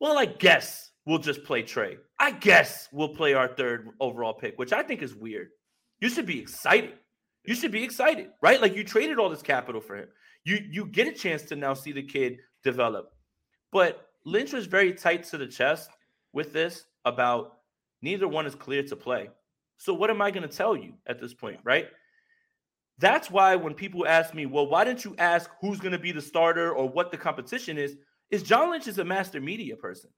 [0.00, 1.98] well, I guess we'll just play Trey.
[2.18, 5.48] I guess we'll play our third overall pick, which I think is weird.
[6.00, 6.94] You should be excited.
[7.44, 8.60] You should be excited, right?
[8.60, 10.08] Like you traded all this capital for him.
[10.44, 13.12] You you get a chance to now see the kid develop.
[13.72, 15.90] But Lynch was very tight to the chest
[16.32, 17.58] with this about
[18.02, 19.30] neither one is clear to play.
[19.78, 21.88] So what am I going to tell you at this point, right?
[22.98, 26.12] That's why when people ask me, well, why didn't you ask who's going to be
[26.12, 27.96] the starter or what the competition is?
[28.30, 30.10] Is John Lynch is a master media person.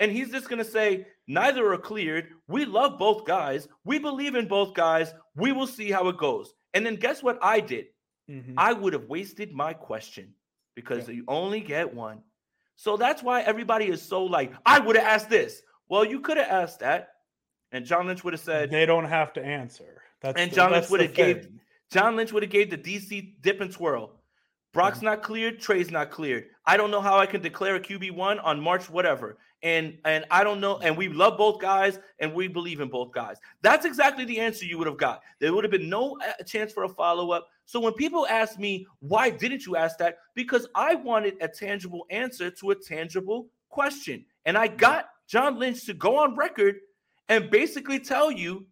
[0.00, 2.28] And he's just going to say, neither are cleared.
[2.46, 3.66] We love both guys.
[3.84, 5.12] We believe in both guys.
[5.34, 6.52] We will see how it goes.
[6.74, 7.86] And then guess what I did?
[8.30, 8.54] Mhm.
[8.56, 10.34] I would have wasted my question
[10.76, 11.14] because Yeah.
[11.14, 12.22] you only get one.
[12.76, 15.62] So that's why everybody is so like, I would have asked this.
[15.88, 17.08] Well, you could have asked that.
[17.72, 20.02] And John Lynch would have said, they don't have to answer.
[20.20, 21.48] That's And the- John Lynch would have gave.
[21.90, 24.12] John Lynch would have gave the DC dip and twirl.
[24.74, 26.44] Brock's not cleared, Trey's not cleared.
[26.66, 29.38] I don't know how I can declare a QB1 on March whatever.
[29.62, 33.10] And and I don't know and we love both guys and we believe in both
[33.10, 33.38] guys.
[33.62, 35.22] That's exactly the answer you would have got.
[35.40, 37.48] There would have been no uh, chance for a follow-up.
[37.64, 42.06] So when people ask me, "Why didn't you ask that?" because I wanted a tangible
[42.10, 44.24] answer to a tangible question.
[44.44, 46.76] And I got John Lynch to go on record
[47.28, 48.66] and basically tell you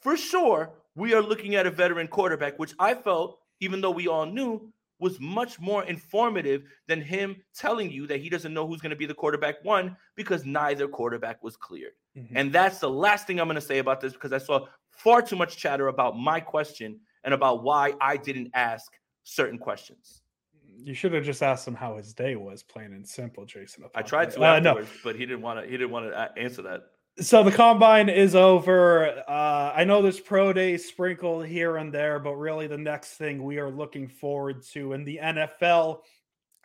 [0.00, 4.08] for sure we are looking at a veteran quarterback, which I felt, even though we
[4.08, 8.80] all knew, was much more informative than him telling you that he doesn't know who's
[8.80, 11.92] going to be the quarterback one because neither quarterback was cleared.
[12.16, 12.32] Mhm.
[12.34, 15.22] And that's the last thing I'm going to say about this because I saw far
[15.22, 18.90] too much chatter about my question and about why I didn't ask
[19.22, 20.22] certain questions.
[20.82, 23.84] You should have just asked him how his day was, plain and simple, Jason.
[23.94, 25.66] I tried to Uh, no, but he didn't want to.
[25.66, 26.90] He didn't want to answer that.
[27.20, 29.22] So the combine is over.
[29.28, 33.42] Uh, I know there's pro days sprinkled here and there, but really the next thing
[33.42, 36.00] we are looking forward to in the NFL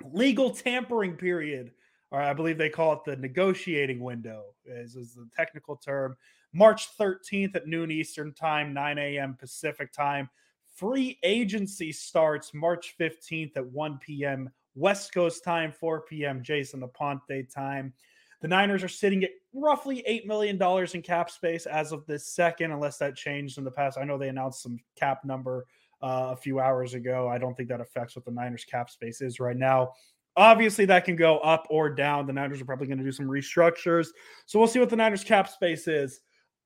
[0.03, 1.71] legal tampering period,
[2.11, 6.15] or I believe they call it the negotiating window, is, is the technical term.
[6.53, 9.35] March 13th at noon Eastern time, 9 a.m.
[9.39, 10.29] Pacific time.
[10.75, 14.51] Free agency starts March 15th at 1 p.m.
[14.75, 16.43] West Coast time, 4 p.m.
[16.43, 17.93] Jason Aponte time.
[18.41, 20.61] The Niners are sitting at roughly $8 million
[20.93, 23.97] in cap space as of this second, unless that changed in the past.
[23.97, 25.65] I know they announced some cap number
[26.01, 27.27] uh, a few hours ago.
[27.29, 29.93] I don't think that affects what the Niners cap space is right now.
[30.35, 32.25] Obviously, that can go up or down.
[32.25, 34.07] The Niners are probably going to do some restructures.
[34.47, 36.21] So we'll see what the Niners cap space is.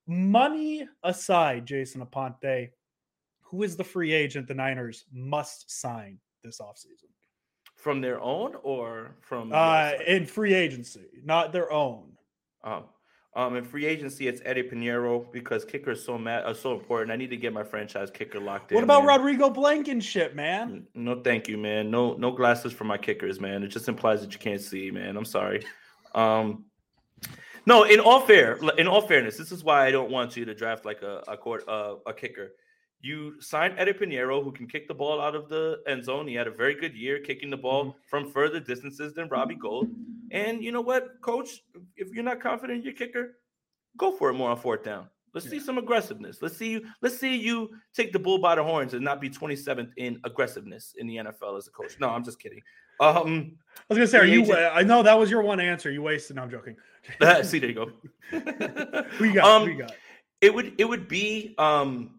[0.08, 2.70] Money aside, Jason Aponte,
[3.42, 7.10] who is the free agent the Niners must sign this offseason?
[7.76, 12.17] From their own or from Uh, in free agency, not their own.
[12.68, 12.84] Um,
[13.36, 17.12] um, in free agency, it's Eddy Piñeiro because kicker is so mad, uh, so important.
[17.12, 18.76] I need to get my franchise kicker locked in.
[18.76, 19.20] What about man.
[19.20, 20.88] Rodrigo Blankenship, man?
[20.96, 21.92] No, thank you, man.
[21.92, 23.64] No, no glasses for my kickers, man.
[23.64, 25.16] It just implies that you can't see, man.
[25.16, 25.64] I'm sorry.
[26.16, 26.66] Um,
[27.68, 30.56] no, in all fair, in all fairness, this is why I don't want you to
[30.56, 32.54] draft like a a court uh, a kicker.
[33.02, 36.28] You signed Eddy Piñeiro, who can kick the ball out of the end zone.
[36.28, 39.90] He had a very good year kicking the ball from further distances than Robbie Gould.
[40.32, 41.62] And you know what, Coach?
[41.96, 43.38] If you're not confident in your kicker,
[43.98, 45.08] go for it more on fourth down.
[45.34, 46.42] Let's see some aggressiveness.
[46.42, 46.86] Let's see you.
[47.02, 50.96] Let's see you take the bull by the horns and not be 27th in aggressiveness
[50.98, 51.96] in the NFL as a coach.
[52.00, 52.62] No, I'm just kidding.
[53.00, 54.52] Um, I was gonna say, are you?
[54.56, 55.92] I know that was your one answer.
[55.92, 56.38] You wasted.
[56.38, 56.76] No, I'm joking.
[57.44, 57.92] see, there you go.
[59.20, 59.62] You got?
[59.62, 59.94] Um, you got?
[60.42, 62.17] It would it would be um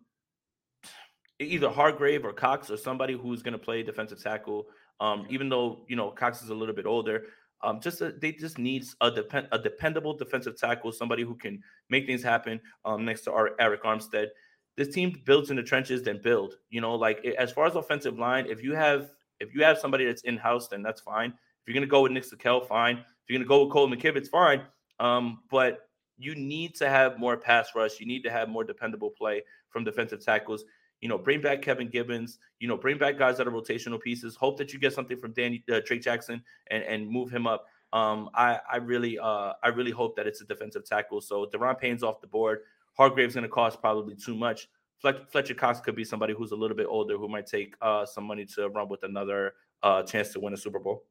[1.41, 4.67] either Hargrave or Cox or somebody who's going to play defensive tackle.
[5.01, 7.25] Um, even though you know Cox is a little bit older,
[7.63, 11.63] um, just a, they just needs a depend a dependable defensive tackle, somebody who can
[11.89, 12.61] make things happen.
[12.85, 14.29] Um, next to our Arik Armstead,
[14.77, 16.57] this team builds in the trenches, then build.
[16.71, 19.11] You know, like as far as offensive line, if you have
[19.41, 21.31] if you have somebody that's in house, then that's fine.
[21.31, 22.99] If you're gonna go with Nick Zakelj, fine.
[22.99, 24.63] If you're gonna go with Cole McKivitz, fine.
[25.01, 28.01] Um, but you need to have more pass rush.
[28.01, 30.65] You need to have more dependable play from defensive tackles.
[31.01, 32.39] You know, bring back Kevin Givens.
[32.61, 34.35] You know, bring back guys that are rotational pieces.
[34.37, 37.67] Hope that you get something from Danny uh, Drake Jackson and and move him up.
[37.93, 41.21] Um, I I really uh I really hope that it's a defensive tackle.
[41.21, 42.61] So Da'Ron Payne's off the board.
[42.97, 44.69] Hargrave's going to cost probably too much.
[45.01, 48.25] Fletcher Cox could be somebody who's a little bit older who might take uh, some
[48.25, 51.05] money to run with another uh, chance to win a Super Bowl.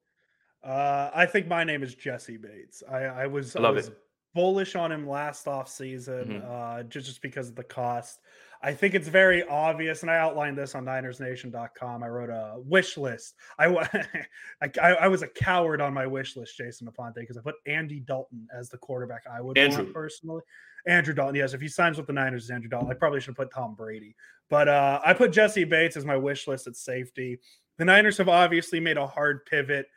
[0.62, 2.84] Uh, I think my name is Jessie Bates.
[2.92, 3.92] I, I was, I was
[4.34, 6.46] bullish on him last off season, Mhm.
[6.80, 8.20] uh, just just because of the cost.
[8.62, 12.04] I think it's very obvious, and I outlined this on NinersNation.com.
[12.04, 13.36] I wrote a wish list.
[13.60, 13.68] I
[14.62, 18.00] I, I was a coward on my wish list, Jason Aponte, because I put Andy
[18.00, 19.84] Dalton as the quarterback I would Andrew.
[19.84, 20.42] want personally.
[20.88, 21.54] Andrew Dalton, yes.
[21.54, 22.90] If he signs with the Niners, it's Andrew Dalton.
[22.90, 24.16] I probably should have put Tom Brady,
[24.50, 27.40] but uh, I put Jessie Bates as my wish list at safety.
[27.78, 29.88] The Niners have obviously made a hard pivot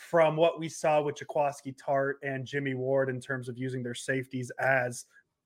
[0.00, 3.94] from what we saw with Jaquiski Tartt and Jimmy Ward in terms of using their
[3.94, 5.04] safeties as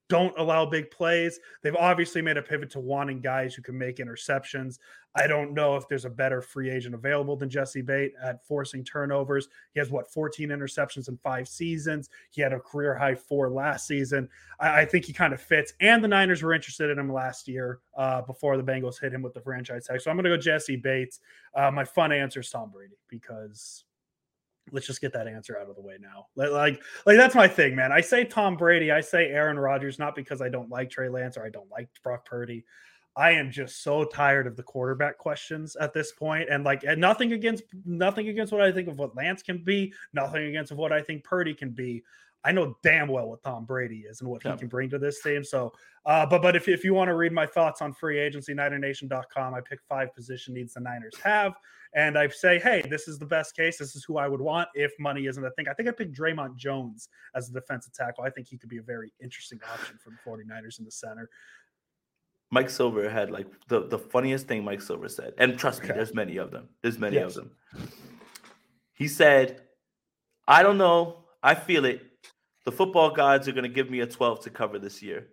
[0.08, 1.40] don't allow big plays.
[1.62, 4.78] They've obviously made a pivot to wanting guys who can make interceptions.
[5.16, 8.84] I don't know if there's a better free agent available than Jessie Bate at forcing
[8.84, 9.48] turnovers.
[9.72, 12.10] He has what 14 interceptions in five seasons.
[12.30, 14.28] He had a career high four last season.
[14.58, 15.72] I, I think he kind of fits.
[15.80, 19.22] And the Niners were interested in him last year uh, before the Bengals hit him
[19.22, 20.00] with the franchise tag.
[20.00, 21.20] So I'm going to go Jessie Bates.
[21.54, 23.84] Uh, my fun answer is Tom Brady because
[24.72, 26.26] let's just get that answer out of the way now.
[26.36, 27.92] Like, like, that's my thing, man.
[27.92, 31.36] I say Tom Brady, I say Aaron Rodgers, not because I don't like Trey Lance
[31.36, 32.64] or I don't like Brock Purdy.
[33.16, 37.00] I am just so tired of the quarterback questions at this point, and like, and
[37.00, 40.92] nothing against nothing against what I think of what Lance can be, nothing against what
[40.92, 42.02] I think Purdy can be.
[42.44, 45.22] I know damn well what Tom Brady is and what he can bring to this
[45.22, 45.42] team.
[45.42, 45.72] So,
[46.04, 49.54] uh, but but if, if you want to read my thoughts on free agency, NinerNation.com,
[49.54, 51.54] I pick five position needs the Niners have.
[51.96, 53.78] And I say, hey, this is the best case.
[53.78, 55.68] This is who I would want if money isn't a thing.
[55.68, 58.24] I think I picked Dre'Mont Jones as a defensive tackle.
[58.24, 61.30] I think he could be a very interesting option for the 49ers in the center.
[62.50, 66.14] Mike Silver had like the, the funniest thing Mike Silver said, and trust me, there's
[66.14, 66.68] many of them.
[66.82, 67.36] There's many Yes.
[67.36, 67.88] of them.
[68.92, 69.62] He said,
[70.46, 71.24] "I don't know.
[71.42, 72.02] I feel it.
[72.64, 75.28] The football gods are going to give me a 12 to cover this year,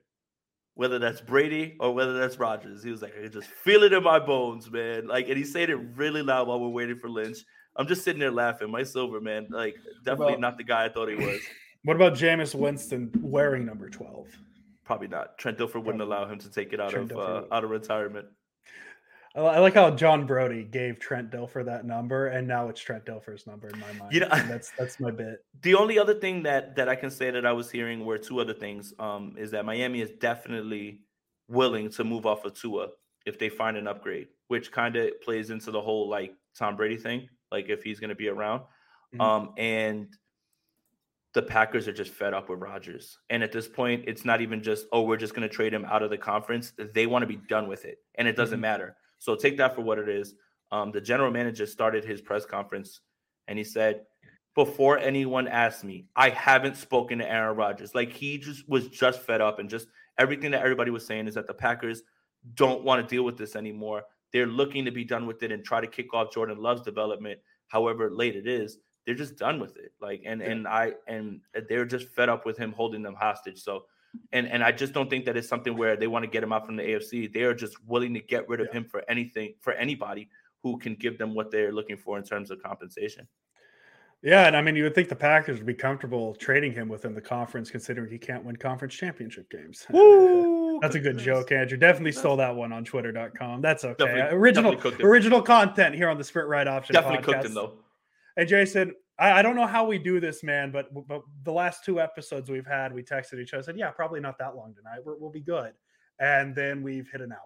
[0.76, 3.94] whether that's Brady or whether that's Rodgers." He was like, "I can just feel it
[3.94, 7.10] in my bones, man." Like, and he said it really loud while we're waiting for
[7.10, 7.38] Lynch.
[7.78, 8.70] I'm just sitting there laughing.
[8.70, 11.40] Mike Silver, man, like definitely about- not the guy I thought he was.
[11.84, 14.28] What about Jameis Winston wearing number 12?
[14.86, 15.40] Probably not.
[15.40, 18.28] Trent Dilfer wouldn't allow him to take it out Trent of uh, out of retirement.
[19.36, 23.48] I, like how John Brodie gave Trent Dilfer that number, and now it's Trent Dilfer's
[23.48, 24.14] number in my mind.
[24.14, 25.46] You know- And that's that's my bit.
[25.62, 28.40] The only other thing that that I can say that I was hearing were two
[28.40, 28.94] other things.
[29.00, 31.02] Um, is that Miami is definitely
[31.48, 32.88] willing to move off of Tua
[33.26, 36.98] if they find an upgrade, which kind of plays into the whole like Tom Brady
[36.98, 38.64] thing, like if he's going to be around.
[39.16, 39.22] Mhm.
[39.22, 40.08] Um, and
[41.34, 44.62] the Packers are just fed up with Rodgers, and at this point, it's not even
[44.62, 46.74] just oh we're just going to trade him out of the conference.
[46.94, 48.64] They want to be done with it, and it doesn't Mhm.
[48.64, 48.98] matter.
[49.22, 50.34] So take that for what it is.
[50.72, 53.02] Um, the general manager started his press conference,
[53.48, 54.02] and he said
[54.56, 57.94] before anyone asked me, I haven't spoken to Aaron Rodgers.
[57.94, 61.36] Like he just was just fed up and just everything that everybody was saying is
[61.36, 62.02] that the Packers
[62.56, 64.02] don't want to deal with this anymore.
[64.34, 67.40] They're looking to be done with it and try to kick off Jordan Love's development,
[67.68, 68.80] however late it is.
[69.06, 69.94] They're just done with it.
[70.02, 73.62] Like and and I and they're just fed up with him holding them hostage.
[73.62, 73.86] So
[74.34, 76.52] and and I just don't think that it's something where they want to get him
[76.54, 77.32] out from the AFC.
[77.32, 78.80] They are just willing to get rid of Yeah.
[78.80, 80.30] him for anything for anybody
[80.64, 83.28] who can give them what they're looking for in terms of compensation.
[84.24, 87.16] Yeah, and I mean, you would think the Packers would be comfortable trading him within
[87.16, 89.88] the conference, considering he can't win conference championship games.
[89.92, 90.80] Woo!
[90.80, 91.78] That's a good joke, Andrew.
[91.78, 93.62] Definitely stole that one on Twitter.com.
[93.62, 94.06] That's okay.
[94.06, 96.94] Definitely- original definitely original content here on the Sprint Right Option.
[96.94, 97.26] Definitely podcast.
[97.34, 97.74] cooked him though.
[98.38, 101.86] Hey, Jason, I, I don't know how we do this, man, but but the last
[101.86, 105.00] two episodes we've had, we texted each other, said, "Yeah, probably not that long tonight.
[105.06, 105.74] We're, we'll be good,"
[106.20, 107.40] and then we've hit an hour.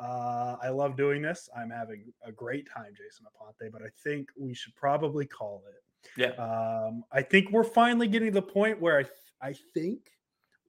[0.00, 1.48] Uh, I love doing this.
[1.56, 5.82] I'm having a great time, Jason Aponte, but I think we should probably call it.
[6.16, 6.28] Yeah.
[6.42, 9.12] Um, I think we're finally getting to the point where I th-
[9.42, 9.98] I think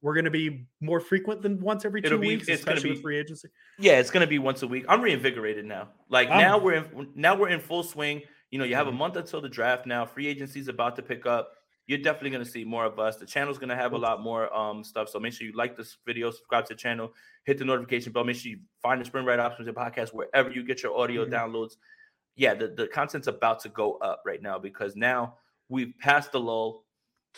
[0.02, 2.74] we're going to be more frequent than once every 2 It'll be- weeks, it's gonna
[2.76, 3.48] especially with be- free agency.
[3.78, 4.84] Yeah, it's gonna be once a week.
[4.88, 5.90] I'm reinvigorated now.
[6.08, 8.22] Like I'm- now we're in now we're in full swing.
[8.50, 8.96] You know, you have a Mhm.
[8.98, 10.04] month until the draft now.
[10.04, 11.56] Free agency's about to pick up.
[11.86, 13.16] You're definitely gonna see more of us.
[13.16, 15.08] The channel's gonna have a lot more um stuff.
[15.08, 18.24] So make sure you like this video, subscribe to the channel, hit the notification bell.
[18.24, 21.24] Make sure you find the Sprint Right Options and podcast wherever you get your audio
[21.24, 21.30] Mhm.
[21.30, 21.76] downloads.
[22.36, 25.38] Yeah, the, the content's about to go up right now because now
[25.68, 26.86] we've passed the lull.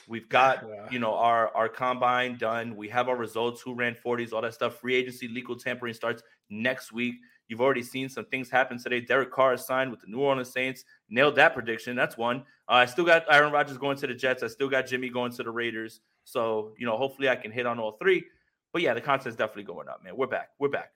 [0.07, 0.89] We've got Yeah.
[0.91, 2.77] you know our our combine done.
[2.77, 3.61] We have our results.
[3.63, 4.81] Who ran 40s, all that stuff.
[4.81, 7.17] Free agency, legal tampering starts next week.
[7.53, 9.03] You've already seen some things happen today.
[9.03, 10.87] Derek Carr is signed with the New Orleans Saints.
[11.11, 11.95] Nailed that prediction.
[11.95, 12.39] That's one.
[12.67, 14.43] Uh, I still got Aaron Rodgers going to the Jets.
[14.43, 16.01] I still got Jimmy going to the Raiders.
[16.25, 18.25] So you know, hopefully, I can hit on all three.
[18.73, 20.17] But yeah, the content's definitely going up, man.
[20.17, 20.49] We're back.
[20.59, 20.93] We're back.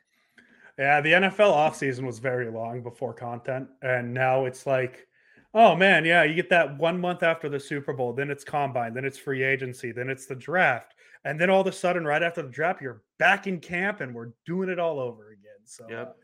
[0.78, 3.68] Yeah, the NFL offseason was very long before content.
[3.82, 5.06] And now it's like,
[5.52, 8.94] oh man, yeah, you get that one month after the Super Bowl, then it's combine,
[8.94, 10.94] then it's free agency, then it's the draft.
[11.24, 14.14] And then all of a sudden, right after the draft, you're back in camp and
[14.14, 15.60] we're doing it all over again.
[15.64, 16.16] So Yep.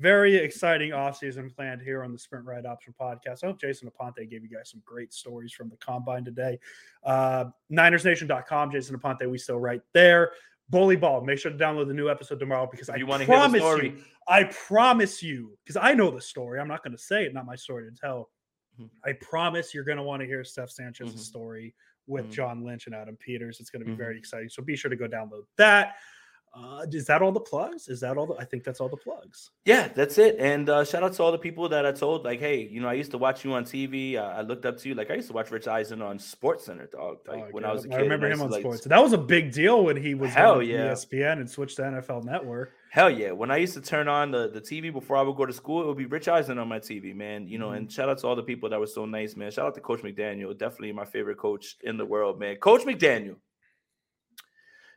[0.00, 3.44] Very exciting offseason planned here on the Sprint Right Option podcast.
[3.44, 6.58] I hope Jason Aponte gave you guys some great stories from the combine today.
[7.04, 10.32] Uh, NinersNation.com, Jason Aponte, we still right there.
[10.70, 13.26] Bully Ball, make sure to download the new episode tomorrow because I you want to
[13.26, 16.60] hear the promise story, you, I promise you, because I know the story.
[16.60, 18.30] I'm not going to say it, not my story to tell.
[18.80, 18.88] Mhm.
[19.04, 21.18] I promise you're going to want to hear Steph Sanchez's Mhm.
[21.18, 21.74] story
[22.06, 22.32] with Mhm.
[22.32, 23.60] John Lynch and Adam Peters.
[23.60, 23.98] It's going to be Mhm.
[23.98, 24.48] very exciting.
[24.48, 25.96] So be sure to go download that.
[26.52, 27.86] Uh, is that all the plugs?
[27.88, 28.26] Is that all?
[28.26, 29.50] The, I think that's all the plugs.
[29.64, 30.36] Yeah, that's it.
[30.40, 32.88] And uh, shout out to all the people that I told, like, hey, you know,
[32.88, 34.16] I used to watch you on TV.
[34.16, 34.96] Uh, I looked up to you.
[34.96, 37.18] Like, I used to watch Rich Eisen on Sports Center, dog.
[37.28, 37.98] Like Dog, when I was a kid.
[37.98, 38.84] I remember him to, on like, sports.
[38.84, 40.90] That was a big deal when he was Hell on yeah.
[40.90, 42.72] ESPN and switched to NFL Network.
[42.90, 43.30] Hell yeah!
[43.30, 45.82] When I used to turn on the, the TV before I would go to school,
[45.82, 47.46] it would be Rich Eisen on my TV, man.
[47.46, 47.76] You know, Mhm.
[47.76, 49.52] and shout out to all the people that were so nice, man.
[49.52, 52.56] Shout out to Coach McDaniel, definitely my favorite coach in the world, man.
[52.56, 53.36] Coach McDaniel.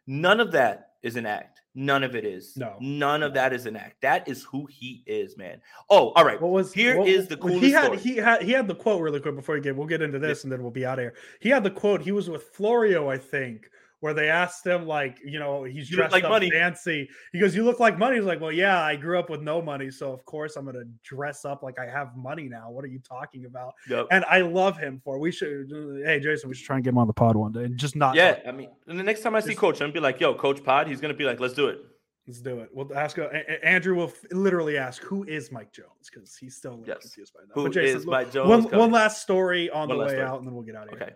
[0.07, 1.61] None of that is an act.
[1.75, 2.55] None of it is.
[2.55, 2.75] No.
[2.79, 4.01] None of that is an act.
[4.01, 5.59] That is who he is, man.
[5.89, 6.41] Oh, all right.
[6.41, 7.97] What was Here what- is the well, He had story.
[7.99, 9.75] he had he had the quote really quick before you get.
[9.75, 11.13] We'll get into this and then we'll be out of here.
[11.39, 12.01] He had the quote.
[12.01, 13.69] He was with Florio, I think,
[14.03, 16.51] where they asked him like, you know, he's You dressed like up money.
[16.51, 17.09] fancy.
[17.31, 19.61] He goes, "You look like money." He's like, "Well, yeah, I grew up with no
[19.61, 22.89] money, so of course I'm gonna dress up like I have money now." What are
[22.89, 23.73] you talking about?
[23.87, 24.07] Yup.
[24.11, 25.19] And I love him for.
[25.19, 25.71] We should.
[26.05, 27.95] Hey, Jason, we should try and get him on the pod one day and just
[27.95, 28.15] not.
[28.15, 28.39] Yeah.
[28.45, 30.33] I mean, and the next time I see Just- Coach, I'm gonna be like, "Yo,
[30.35, 31.79] Coach Pod," he's gonna be like, "Let's do it."
[32.27, 32.69] Let's do it.
[32.73, 33.17] We'll ask.
[33.17, 33.23] Uh,
[33.63, 37.01] Andrew will f- literally ask, "Who is Mike Jones Because he's still a little Yes.
[37.03, 37.53] confused by that.
[37.53, 38.49] Who But Jason, is Mike Jones?
[38.65, 40.23] one, one last story on One the way story.
[40.23, 41.03] out, and then we'll get out of here.
[41.07, 41.13] Okay.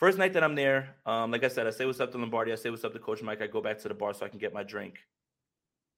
[0.00, 2.52] First night that I'm there, um, like I said, I say what's up to Lombardi.
[2.52, 3.42] I say what's up to Coach Mike.
[3.42, 4.94] I go back to the bar so I can get my drink.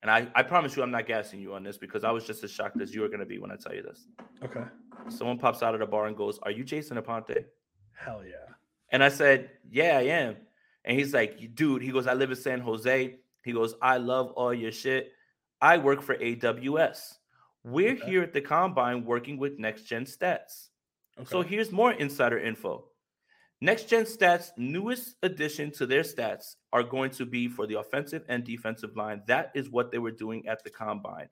[0.02, 2.42] And I, I promise you, I'm not gassing you on this because I was just
[2.42, 4.08] as shocked as you are going to be when I tell you this.
[4.42, 4.64] Okay.
[5.08, 7.44] Someone pops out of the bar and goes, "Are you Jason Aponte?"
[7.92, 8.54] Hell yeah.
[8.90, 10.36] And I said, "Yeah, I am."
[10.84, 14.32] And he's like, "Dude," he goes, "I live in San Jose." He goes, "I love
[14.32, 15.12] all your shit.
[15.60, 17.18] I work for AWS.
[17.62, 18.10] We're Okay.
[18.10, 20.70] here at the combine working with Next Gen Stats."
[21.16, 21.28] Okay.
[21.30, 22.88] So here's more insider info.
[23.62, 28.24] Next Gen Stats' newest addition to their stats are going to be for the offensive
[28.28, 29.22] and defensive line.
[29.28, 31.28] That is what they were doing at the combine.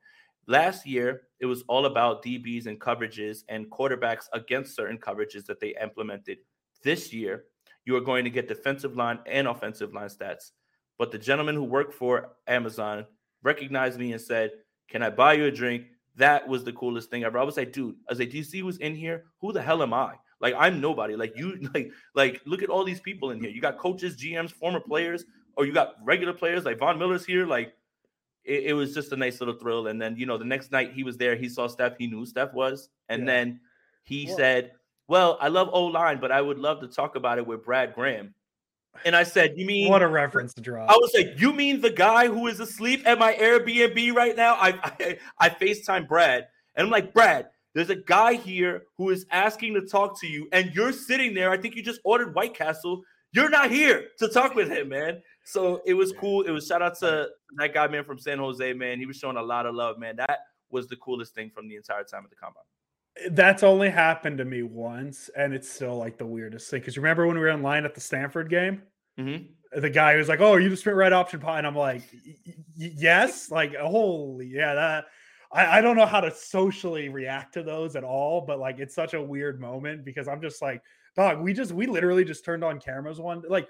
[0.47, 5.59] Last year, it was all about DBs and coverages and quarterbacks against certain coverages that
[5.59, 6.39] they implemented.
[6.85, 7.47] This year,
[7.85, 10.53] you are going to get defensive line and offensive line stats.
[10.99, 13.07] But the gentleman who worked for Amazon
[13.43, 14.53] recognized me and said,
[14.89, 15.87] Can I buy you a drink?
[16.15, 17.41] That was the coolest thing ever.
[17.41, 19.25] I was like, dude, I like, do you see who's in here?
[19.41, 20.15] Who the hell am I?
[20.41, 21.17] Like, I'm nobody.
[21.17, 23.51] Like you, like, like, look at all these people in here.
[23.51, 25.25] You got coaches, GMs, former players,
[25.57, 27.47] or you got regular players like Von Miller's here.
[27.47, 27.75] Like,
[28.45, 29.89] it, it was just a nice little thrill.
[29.89, 32.21] And then, you know, the next night he was there, he saw Steph, he knew
[32.21, 32.89] who Steph was.
[33.09, 33.27] And Yeah.
[33.27, 33.61] then
[34.05, 34.73] he Well- said,
[35.09, 37.95] Well, I love O line, but I would love to talk about it with Brad
[37.95, 38.33] Graham.
[39.05, 40.89] And I said, You mean what a reference to drop.
[40.91, 44.55] I was like, you mean the guy who is asleep at my Airbnb right now?
[44.55, 44.69] I
[45.01, 49.75] I, I FaceTime Brad, and I'm like, Brad, there's a guy here who is asking
[49.75, 51.51] to talk to you, and you're sitting there.
[51.51, 53.03] I think you just ordered White Castle.
[53.33, 55.23] You're not here to talk with him, man.
[55.45, 56.43] So it was cool.
[56.43, 58.99] It was shout out to that guy, man, from San Jose, man.
[58.99, 60.17] He was showing a lot of love, man.
[60.17, 60.41] That
[60.71, 62.65] was the coolest thing from the entire time at the combine.
[63.37, 66.81] That's only happened to me once, and it's still like the weirdest thing.
[66.81, 68.83] Because remember when we were in line at the Stanford game?
[69.19, 69.81] Mm-hmm.
[69.81, 72.03] The guy was like, "Oh, are you the sprint right option pie?" And I'm like,
[72.25, 74.75] "Y- y- "Yes." Like, holy, yeah.
[74.75, 75.05] That
[75.53, 78.95] I, I don't know how to socially react to those at all, but like, it's
[78.95, 80.83] such a weird moment because I'm just like,
[81.17, 81.41] dog.
[81.41, 83.69] We just we literally just turned on cameras one like,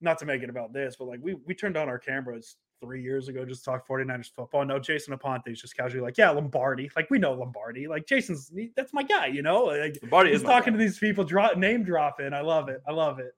[0.00, 3.02] not to make it about this, but like we we turned on our cameras three
[3.02, 4.64] years ago just to talk 49ers football.
[4.64, 6.90] No, Jason Aponte is just casually like, yeah, Lombardi.
[6.96, 7.86] Like we know Lombardi.
[7.86, 9.64] Like Jason's that's my guy, you know.
[9.64, 12.32] Like Lombardi he's is talking to these people, drop name dropping.
[12.32, 12.82] I love it.
[12.88, 13.32] I love it.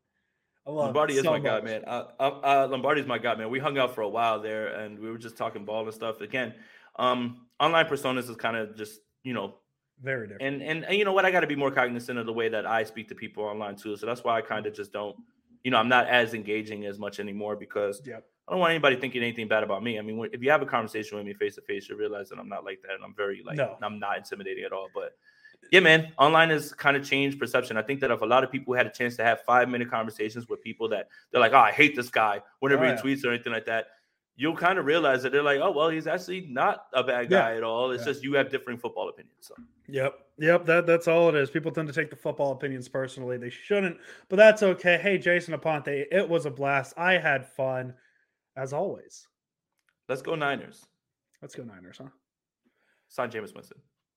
[0.67, 1.83] I love Lombardi is so my guy, man.
[1.85, 3.51] Uh, uh, uh, Lombardi's my guy, man.
[3.51, 6.21] We hung out for a while there, and we were just talking ball and stuff.
[6.21, 6.55] Again,
[6.97, 9.55] um, online personas is kind of just you know,
[10.03, 10.43] Very different.
[10.55, 11.25] and, and and you know what?
[11.25, 13.77] I got to be more cognizant of the way that I speak to people online
[13.77, 13.97] too.
[13.97, 15.15] So that's why I kind of just don't,
[15.63, 18.25] you know, I'm not as engaging as much anymore because Yep.
[18.49, 19.97] I don't want anybody thinking anything bad about me.
[20.01, 22.39] I mean, if you have a conversation with me face to face, you realize that
[22.41, 23.77] I'm not like that, and I'm very like No.
[23.81, 24.89] I'm not intimidating at all.
[24.93, 25.13] But
[25.71, 27.77] yeah, man, online has kind of changed perception.
[27.77, 29.89] I think that if a lot of people had a chance to have five minute
[29.89, 33.25] conversations with people that they're like, oh, I hate this guy whenever Oh, he tweets
[33.25, 33.87] or anything like that,
[34.37, 37.39] you'll kind of realize that they're like, oh, well, he's actually not a bad Yeah.
[37.41, 37.91] guy at all.
[37.93, 38.13] It's Yeah.
[38.13, 39.37] just you have differing football opinions.
[39.41, 39.55] So
[39.89, 40.19] Yep.
[40.39, 40.65] Yep.
[40.67, 41.51] That that's all it is.
[41.51, 43.37] People tend to take the football opinions personally.
[43.37, 44.97] They shouldn't, but that's okay.
[44.99, 46.95] Hey, Jason Aponte, it was a blast.
[46.97, 47.95] I had fun,
[48.57, 49.29] as always.
[50.09, 50.87] let's go Niners.
[51.41, 52.09] Let's go Niners, huh?
[53.09, 53.79] Sign Jameis Winston.